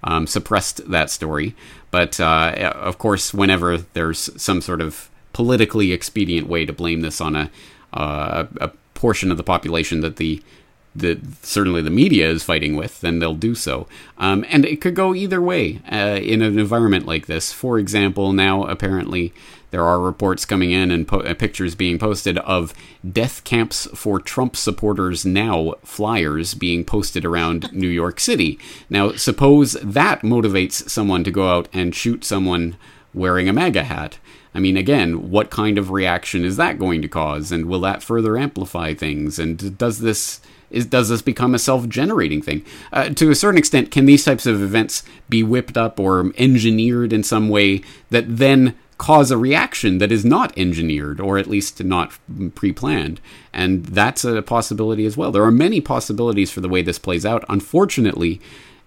um, 0.08 0.26
suppressed 0.26 0.89
that 0.89 1.10
story. 1.10 1.54
But 1.91 2.20
uh, 2.20 2.74
of 2.76 2.98
course, 2.98 3.34
whenever 3.34 3.78
there's 3.78 4.30
some 4.41 4.62
sort 4.62 4.82
of 4.82 5.10
politically 5.34 5.91
expedient 5.91 6.48
way 6.48 6.65
to 6.65 6.74
blame 6.74 7.02
this 7.02 7.20
on 7.20 7.36
a, 7.36 7.52
uh, 7.93 8.46
a 8.62 8.70
portion 8.93 9.32
of 9.32 9.38
the 9.38 9.43
population 9.43 10.02
that 10.02 10.15
the 10.15 10.41
certainly 11.43 11.82
the 11.84 11.91
media 11.91 12.28
is 12.28 12.43
fighting 12.43 12.76
with, 12.76 13.02
then 13.02 13.20
they'll 13.20 13.36
do 13.36 13.54
so. 13.54 13.88
Um, 14.17 14.43
and 14.50 14.65
it 14.65 14.82
could 14.82 14.96
go 14.96 15.13
either 15.13 15.39
way 15.39 15.80
uh, 15.91 16.20
in 16.20 16.41
an 16.41 16.58
environment 16.58 17.06
like 17.06 17.28
this. 17.28 17.54
For 17.54 17.78
example, 17.78 18.34
now 18.34 18.63
apparently 18.63 19.32
there 19.71 19.84
are 19.84 19.99
reports 19.99 20.45
coming 20.45 20.71
in 20.71 20.91
and 20.91 21.08
po- 21.08 21.21
uh, 21.21 21.34
pictures 21.34 21.75
being 21.75 21.99
posted 21.99 22.38
of 22.39 22.73
death 23.10 23.43
camps 23.43 23.88
for 23.93 24.19
Trump 24.19 24.56
supporters 24.56 25.25
now 25.25 25.73
flyers 25.84 26.53
being 26.53 26.86
posted 26.86 27.25
around 27.25 27.71
New 27.73 27.89
York 27.89 28.19
City. 28.19 28.58
Now, 28.89 29.12
suppose 29.13 29.73
that 29.73 30.21
motivates 30.21 30.89
someone 30.89 31.23
to 31.23 31.32
go 31.32 31.49
out 31.49 31.67
and 31.73 31.93
shoot 31.93 32.23
someone 32.23 32.77
wearing 33.13 33.49
a 33.49 33.53
MAGA 33.53 33.84
hat. 33.84 34.19
I 34.53 34.60
mean, 34.60 34.77
again, 34.77 35.30
what 35.30 35.51
kind 35.51 35.77
of 35.77 35.91
reaction 35.91 36.43
is 36.43 36.58
that 36.58 36.80
going 36.80 37.01
to 37.01 37.08
cause? 37.08 37.51
And 37.51 37.65
will 37.65 37.82
that 37.82 38.01
further 38.01 38.38
amplify 38.38 38.93
things? 38.93 39.38
And 39.38 39.77
does 39.77 39.99
this 39.99 40.41
is 40.69 40.86
does 40.86 41.10
this 41.10 41.21
become 41.21 41.56
a 41.56 41.60
self-generating 41.60 42.41
thing? 42.41 42.65
Uh, 42.91 43.10
to 43.10 43.30
a 43.30 43.36
certain 43.36 43.58
extent, 43.58 43.91
can 43.91 44.06
these 44.06 44.25
types 44.25 44.45
of 44.45 44.62
events 44.62 45.03
be 45.30 45.43
whipped 45.43 45.77
up 45.77 45.99
or 45.99 46.32
engineered 46.38 47.13
in 47.13 47.23
some 47.23 47.49
way 47.49 47.82
that 48.10 48.38
then 48.38 48.75
cause 48.98 49.30
a 49.30 49.38
reaction 49.38 50.00
that 50.00 50.12
is 50.12 50.26
not 50.26 50.58
engineered 50.58 51.20
or 51.20 51.38
at 51.38 51.48
least 51.48 51.84
not 51.84 52.18
pre-planned 52.56 53.22
and 53.54 53.86
that's 53.86 54.24
a 54.26 54.42
possibility 54.42 55.06
as 55.06 55.16
well. 55.16 55.32
There 55.32 55.44
are 55.44 55.52
many 55.52 55.82
possibilities 55.82 56.52
for 56.52 56.62
the 56.62 56.70
way 56.70 56.82
this 56.82 57.00
plays 57.00 57.26
out. 57.26 57.46
Unfortunately 57.48 58.42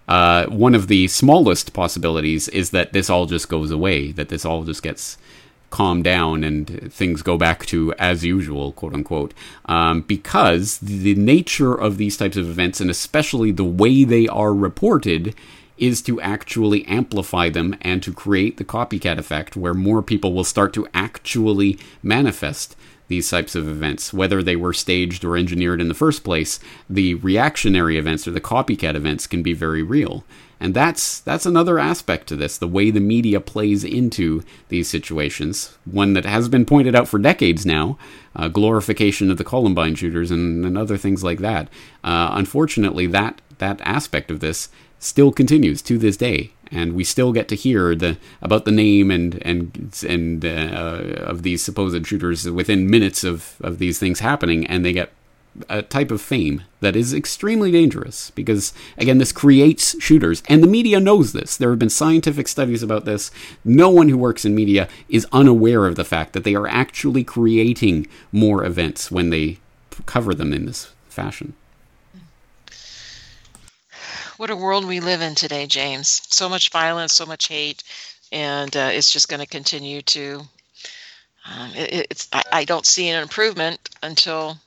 uh, 0.07 0.45
one 0.47 0.75
of 0.75 0.87
the 0.87 1.07
smallest 1.07 1.73
possibilities 1.73 2.47
is 2.49 2.71
that 2.71 2.91
this 2.91 3.09
all 3.09 3.25
just 3.25 3.47
goes 3.47 3.71
away 3.71 4.11
that 4.11 4.29
this 4.29 4.43
all 4.43 4.63
just 4.63 4.83
gets 4.83 5.17
calm 5.71 6.03
down 6.03 6.43
and 6.43 6.93
things 6.93 7.23
go 7.23 7.37
back 7.37 7.65
to 7.65 7.93
as 7.97 8.23
usual, 8.23 8.73
quote 8.73 8.93
unquote, 8.93 9.33
um, 9.65 10.01
because 10.01 10.77
the 10.79 11.15
nature 11.15 11.73
of 11.73 11.97
these 11.97 12.17
types 12.17 12.37
of 12.37 12.47
events, 12.47 12.79
and 12.79 12.89
especially 12.91 13.51
the 13.51 13.63
way 13.63 14.03
they 14.03 14.27
are 14.27 14.53
reported, 14.53 15.33
is 15.81 16.01
to 16.03 16.21
actually 16.21 16.85
amplify 16.85 17.49
them 17.49 17.75
and 17.81 18.01
to 18.03 18.13
create 18.13 18.55
the 18.55 18.63
copycat 18.63 19.17
effect 19.17 19.57
where 19.57 19.73
more 19.73 20.03
people 20.03 20.31
will 20.31 20.43
start 20.43 20.71
to 20.73 20.87
actually 20.93 21.77
manifest 22.03 22.75
these 23.07 23.29
types 23.29 23.55
of 23.55 23.67
events, 23.67 24.13
whether 24.13 24.41
they 24.41 24.55
were 24.55 24.71
staged 24.71 25.25
or 25.25 25.35
engineered 25.35 25.81
in 25.81 25.89
the 25.89 25.93
first 25.93 26.23
place, 26.23 26.61
the 26.89 27.15
reactionary 27.15 27.97
events 27.97 28.25
or 28.25 28.31
the 28.31 28.39
copycat 28.39 28.95
events 28.95 29.27
can 29.27 29.43
be 29.43 29.51
very 29.51 29.83
real. 29.83 30.23
And 30.61 30.73
that's 30.73 31.19
that's 31.19 31.47
another 31.47 31.77
aspect 31.79 32.27
to 32.27 32.35
this, 32.35 32.57
the 32.57 32.67
way 32.67 32.89
the 32.89 32.99
media 33.01 33.41
plays 33.41 33.83
into 33.83 34.43
these 34.69 34.87
situations. 34.87 35.75
One 35.85 36.13
that 36.13 36.23
has 36.23 36.47
been 36.47 36.65
pointed 36.65 36.95
out 36.95 37.07
for 37.07 37.19
decades 37.19 37.65
now, 37.65 37.97
uh, 38.35 38.47
glorification 38.47 39.31
of 39.31 39.37
the 39.37 39.43
Columbine 39.43 39.95
shooters 39.95 40.29
and, 40.31 40.63
and 40.63 40.77
other 40.77 40.97
things 40.97 41.23
like 41.23 41.39
that. 41.39 41.67
Uh, 42.03 42.29
unfortunately, 42.33 43.07
that 43.07 43.41
that 43.57 43.81
aspect 43.81 44.31
of 44.31 44.39
this 44.39 44.69
still 45.01 45.31
continues 45.31 45.81
to 45.81 45.97
this 45.97 46.15
day, 46.15 46.51
and 46.71 46.93
we 46.93 47.03
still 47.03 47.33
get 47.33 47.49
to 47.49 47.55
hear 47.55 47.93
the 47.93 48.17
about 48.41 48.63
the 48.63 48.71
name 48.71 49.11
and 49.11 49.41
and 49.41 49.99
and 50.07 50.45
uh, 50.45 51.01
of 51.17 51.43
these 51.43 51.61
supposed 51.61 52.07
shooters 52.07 52.49
within 52.49 52.89
minutes 52.89 53.25
of 53.25 53.55
of 53.61 53.79
these 53.79 53.99
things 53.99 54.21
happening, 54.21 54.65
and 54.67 54.85
they 54.85 54.93
get 54.93 55.11
a 55.67 55.81
type 55.81 56.11
of 56.11 56.21
fame 56.21 56.63
that 56.79 56.95
is 56.95 57.13
extremely 57.13 57.71
dangerous 57.71 58.31
because 58.31 58.73
again 58.97 59.17
this 59.17 59.33
creates 59.33 60.01
shooters. 60.01 60.41
And 60.47 60.63
the 60.63 60.67
media 60.67 60.99
knows 60.99 61.33
this. 61.33 61.57
There 61.57 61.71
have 61.71 61.79
been 61.79 61.89
scientific 61.89 62.47
studies 62.47 62.83
about 62.83 63.03
this. 63.03 63.31
No 63.65 63.89
one 63.89 64.07
who 64.07 64.17
works 64.17 64.45
in 64.45 64.55
media 64.55 64.87
is 65.09 65.27
unaware 65.33 65.87
of 65.87 65.95
the 65.95 66.05
fact 66.05 66.33
that 66.33 66.45
they 66.45 66.55
are 66.55 66.67
actually 66.67 67.25
creating 67.25 68.07
more 68.31 68.63
events 68.63 69.11
when 69.11 69.29
they 69.31 69.57
cover 70.05 70.33
them 70.33 70.53
in 70.53 70.67
this 70.67 70.93
fashion 71.09 71.53
what 74.41 74.49
a 74.49 74.55
world 74.55 74.85
we 74.85 74.99
live 74.99 75.21
in 75.21 75.35
today 75.35 75.67
james. 75.67 76.23
So 76.29 76.49
much 76.49 76.71
violence 76.71 77.13
so 77.13 77.27
much 77.27 77.47
hate 77.47 77.83
and 78.31 78.75
uh, 78.75 78.89
it's 78.91 79.11
just 79.11 79.29
going 79.29 79.39
to 79.39 79.45
continue 79.45 80.01
to 80.01 80.41
um, 81.45 81.69
it, 81.75 82.07
it's 82.09 82.27
I, 82.33 82.41
I 82.51 82.65
don't 82.65 82.87
see 82.87 83.07
an 83.09 83.21
improvement 83.21 83.79
until 84.01 84.57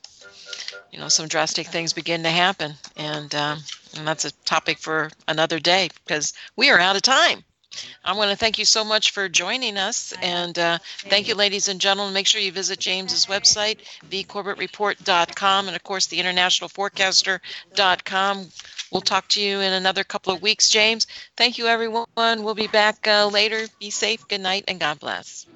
you 0.93 1.01
know 1.01 1.09
some 1.09 1.27
drastic 1.27 1.67
things 1.67 1.93
begin 1.93 2.23
to 2.23 2.31
happen. 2.31 2.75
And 2.97 3.35
um, 3.35 3.59
and 3.97 4.07
that's 4.07 4.25
a 4.25 4.31
topic 4.45 4.79
for 4.79 5.11
another 5.27 5.59
day 5.59 5.89
because 6.07 6.35
we 6.55 6.71
are 6.71 6.79
out 6.79 6.95
of 6.95 7.03
time 7.03 7.43
I 8.05 8.15
want 8.15 8.31
to 8.31 8.37
thank 8.37 8.59
you 8.59 8.65
so 8.65 8.85
much 8.85 9.11
for 9.13 9.29
joining 9.29 9.77
us. 9.77 10.15
And 10.23 10.59
uh, 10.59 10.79
thank 10.99 11.29
you, 11.29 11.35
ladies 11.35 11.69
and 11.69 11.79
gentlemen. 11.81 12.15
Make 12.15 12.27
sure 12.27 12.41
you 12.41 12.53
visit 12.53 12.79
James's 12.79 13.27
website, 13.27 13.81
thecorbettreport.com, 14.11 15.67
and 15.67 15.77
of 15.77 15.83
course, 15.83 16.07
the 16.07 16.19
internationalforecaster.com. 16.19 18.49
We'll 18.91 19.01
talk 19.01 19.29
to 19.29 19.41
you 19.41 19.61
in 19.61 19.73
another 19.73 20.05
couple 20.05 20.33
of 20.33 20.43
weeks, 20.43 20.69
James. 20.69 21.07
Thank 21.37 21.59
you, 21.59 21.67
everyone. 21.67 22.07
We'll 22.17 22.55
be 22.55 22.69
back 22.69 23.09
uh, 23.09 23.27
later. 23.27 23.67
Be 23.81 23.91
safe. 23.91 24.29
Good 24.29 24.41
night, 24.41 24.65
and 24.69 24.79
God 24.79 25.01
bless. 25.01 25.47